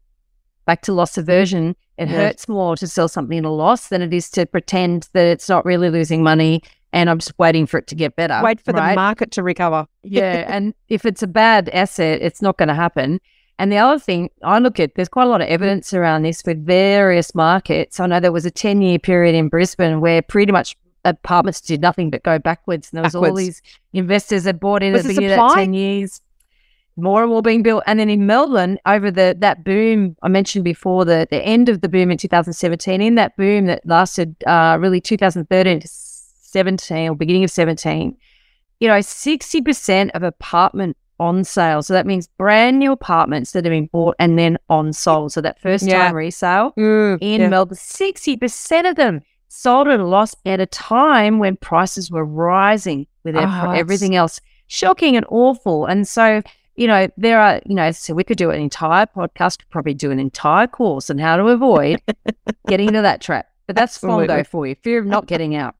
back 0.65 0.81
to 0.83 0.93
loss 0.93 1.17
aversion, 1.17 1.75
it 1.97 2.09
yeah. 2.09 2.15
hurts 2.15 2.47
more 2.47 2.75
to 2.77 2.87
sell 2.87 3.07
something 3.07 3.39
at 3.39 3.45
a 3.45 3.49
loss 3.49 3.89
than 3.89 4.01
it 4.01 4.13
is 4.13 4.29
to 4.31 4.45
pretend 4.45 5.09
that 5.13 5.25
it's 5.25 5.49
not 5.49 5.65
really 5.65 5.89
losing 5.89 6.23
money 6.23 6.61
and 6.93 7.09
I'm 7.09 7.17
just 7.17 7.37
waiting 7.39 7.65
for 7.65 7.79
it 7.79 7.87
to 7.87 7.95
get 7.95 8.15
better. 8.15 8.39
Wait 8.43 8.61
for 8.61 8.71
right? 8.71 8.91
the 8.91 8.95
market 8.95 9.31
to 9.31 9.43
recover. 9.43 9.87
yeah. 10.03 10.45
And 10.53 10.73
if 10.89 11.05
it's 11.05 11.23
a 11.23 11.27
bad 11.27 11.69
asset, 11.69 12.21
it's 12.21 12.41
not 12.41 12.57
going 12.57 12.69
to 12.69 12.75
happen. 12.75 13.19
And 13.59 13.71
the 13.71 13.77
other 13.77 13.99
thing 13.99 14.29
I 14.43 14.59
look 14.59 14.79
at, 14.79 14.95
there's 14.95 15.09
quite 15.09 15.25
a 15.25 15.29
lot 15.29 15.41
of 15.41 15.47
evidence 15.47 15.93
around 15.93 16.21
this 16.21 16.43
with 16.45 16.63
various 16.65 17.33
markets. 17.33 17.99
I 17.99 18.05
know 18.05 18.19
there 18.19 18.31
was 18.31 18.45
a 18.45 18.51
10 18.51 18.81
year 18.81 18.99
period 18.99 19.35
in 19.35 19.49
Brisbane 19.49 20.01
where 20.01 20.21
pretty 20.21 20.51
much 20.51 20.75
apartments 21.05 21.61
did 21.61 21.81
nothing 21.81 22.09
but 22.09 22.23
go 22.23 22.39
backwards. 22.39 22.89
And 22.91 22.97
there 22.97 23.03
was 23.03 23.13
backwards. 23.13 23.29
all 23.29 23.35
these 23.35 23.61
investors 23.93 24.43
that 24.43 24.59
bought 24.59 24.83
in 24.83 24.93
was 24.93 25.01
at 25.01 25.09
the 25.09 25.15
beginning 25.15 25.39
of 25.39 25.49
that 25.49 25.55
10 25.55 25.73
years. 25.73 26.21
More 26.95 27.23
and 27.23 27.31
more 27.31 27.41
being 27.41 27.63
built. 27.63 27.83
And 27.87 27.99
then 27.99 28.09
in 28.09 28.27
Melbourne, 28.27 28.77
over 28.85 29.09
the 29.09 29.35
that 29.39 29.63
boom 29.63 30.15
I 30.21 30.27
mentioned 30.27 30.63
before, 30.63 31.05
the, 31.05 31.27
the 31.29 31.41
end 31.41 31.67
of 31.67 31.81
the 31.81 31.89
boom 31.89 32.11
in 32.11 32.17
2017, 32.17 33.01
in 33.01 33.15
that 33.15 33.35
boom 33.35 33.65
that 33.65 33.81
lasted 33.85 34.35
uh, 34.45 34.77
really 34.79 35.01
2013 35.01 35.79
to 35.79 35.87
17 35.87 37.09
or 37.09 37.15
beginning 37.15 37.43
of 37.43 37.49
17, 37.49 38.15
you 38.79 38.87
know, 38.87 38.99
60% 38.99 40.11
of 40.13 40.21
apartment 40.21 40.95
on 41.19 41.43
sale. 41.43 41.81
So 41.81 41.93
that 41.93 42.05
means 42.05 42.27
brand 42.37 42.79
new 42.79 42.91
apartments 42.91 43.51
that 43.51 43.65
have 43.65 43.71
been 43.71 43.87
bought 43.87 44.15
and 44.19 44.37
then 44.37 44.57
on 44.69 44.93
sold. 44.93 45.31
So 45.31 45.41
that 45.41 45.59
first 45.59 45.85
time 45.85 45.91
yeah. 45.91 46.11
resale 46.11 46.73
mm, 46.77 47.17
in 47.21 47.41
yeah. 47.41 47.49
Melbourne, 47.49 47.77
60% 47.77 48.89
of 48.89 48.95
them 48.95 49.21
sold 49.53 49.87
at 49.87 49.99
a 49.99 50.05
loss 50.05 50.35
at 50.45 50.59
a 50.59 50.65
time 50.65 51.37
when 51.37 51.55
prices 51.55 52.09
were 52.09 52.25
rising 52.25 53.05
with 53.23 53.35
oh, 53.35 53.71
everything 53.71 54.15
else. 54.15 54.41
Shocking 54.67 55.15
and 55.15 55.25
awful. 55.29 55.85
And 55.85 56.07
so, 56.07 56.41
you 56.75 56.87
know, 56.87 57.07
there 57.17 57.39
are, 57.39 57.61
you 57.65 57.75
know, 57.75 57.91
so 57.91 58.15
we 58.15 58.23
could 58.23 58.37
do 58.37 58.49
an 58.49 58.59
entire 58.59 59.05
podcast, 59.05 59.59
could 59.59 59.69
probably 59.69 59.93
do 59.93 60.09
an 60.09 60.19
entire 60.19 60.65
course 60.65 61.09
on 61.09 61.19
how 61.19 61.37
to 61.37 61.45
avoid 61.49 62.01
getting 62.67 62.87
into 62.87 63.03
that 63.03 63.21
trap. 63.21 63.47
But 63.67 63.75
that's 63.75 63.97
FOMO 63.97 64.45
for 64.47 64.65
you, 64.65 64.75
fear 64.75 64.99
of 64.99 65.05
not 65.05 65.27
getting 65.27 65.55
out. 65.55 65.75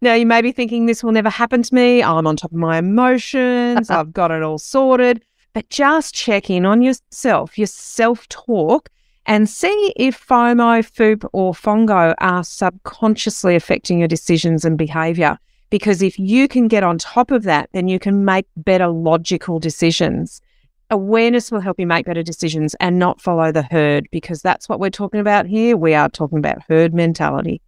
Now, 0.00 0.14
you 0.14 0.26
may 0.26 0.42
be 0.42 0.52
thinking 0.52 0.86
this 0.86 1.02
will 1.02 1.12
never 1.12 1.30
happen 1.30 1.62
to 1.62 1.74
me. 1.74 2.02
I'm 2.02 2.26
on 2.26 2.36
top 2.36 2.52
of 2.52 2.58
my 2.58 2.78
emotions. 2.78 3.90
I've 3.90 4.12
got 4.12 4.30
it 4.30 4.42
all 4.42 4.58
sorted. 4.58 5.24
But 5.54 5.70
just 5.70 6.14
check 6.14 6.50
in 6.50 6.66
on 6.66 6.82
yourself, 6.82 7.56
your 7.56 7.66
self 7.66 8.28
talk, 8.28 8.90
and 9.28 9.48
see 9.48 9.92
if 9.94 10.26
FOMO, 10.26 10.84
FOOP, 10.84 11.28
or 11.32 11.52
FONGO 11.52 12.14
are 12.18 12.42
subconsciously 12.42 13.54
affecting 13.54 13.98
your 13.98 14.08
decisions 14.08 14.64
and 14.64 14.76
behavior. 14.78 15.38
Because 15.70 16.02
if 16.02 16.18
you 16.18 16.48
can 16.48 16.66
get 16.66 16.82
on 16.82 16.96
top 16.96 17.30
of 17.30 17.42
that, 17.42 17.68
then 17.74 17.88
you 17.88 17.98
can 17.98 18.24
make 18.24 18.46
better 18.56 18.88
logical 18.88 19.60
decisions. 19.60 20.40
Awareness 20.90 21.52
will 21.52 21.60
help 21.60 21.78
you 21.78 21.86
make 21.86 22.06
better 22.06 22.22
decisions 22.22 22.74
and 22.80 22.98
not 22.98 23.20
follow 23.20 23.52
the 23.52 23.64
herd, 23.64 24.08
because 24.10 24.40
that's 24.40 24.66
what 24.66 24.80
we're 24.80 24.88
talking 24.88 25.20
about 25.20 25.44
here. 25.44 25.76
We 25.76 25.92
are 25.92 26.08
talking 26.08 26.38
about 26.38 26.62
herd 26.66 26.94
mentality. 26.94 27.60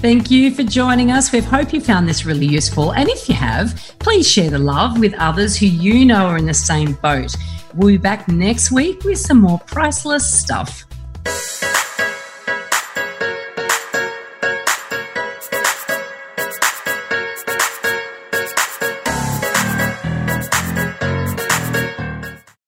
Thank 0.00 0.30
you 0.30 0.54
for 0.54 0.62
joining 0.62 1.10
us. 1.10 1.32
We 1.32 1.40
hope 1.40 1.72
you 1.72 1.80
found 1.80 2.08
this 2.08 2.24
really 2.24 2.46
useful. 2.46 2.92
And 2.92 3.08
if 3.08 3.28
you 3.28 3.34
have, 3.34 3.74
please 3.98 4.30
share 4.30 4.48
the 4.48 4.58
love 4.58 5.00
with 5.00 5.12
others 5.14 5.56
who 5.56 5.66
you 5.66 6.04
know 6.04 6.26
are 6.26 6.38
in 6.38 6.46
the 6.46 6.54
same 6.54 6.92
boat. 6.92 7.34
We'll 7.74 7.88
be 7.88 7.96
back 7.96 8.28
next 8.28 8.70
week 8.70 9.02
with 9.02 9.18
some 9.18 9.40
more 9.40 9.58
priceless 9.66 10.24
stuff. 10.32 10.84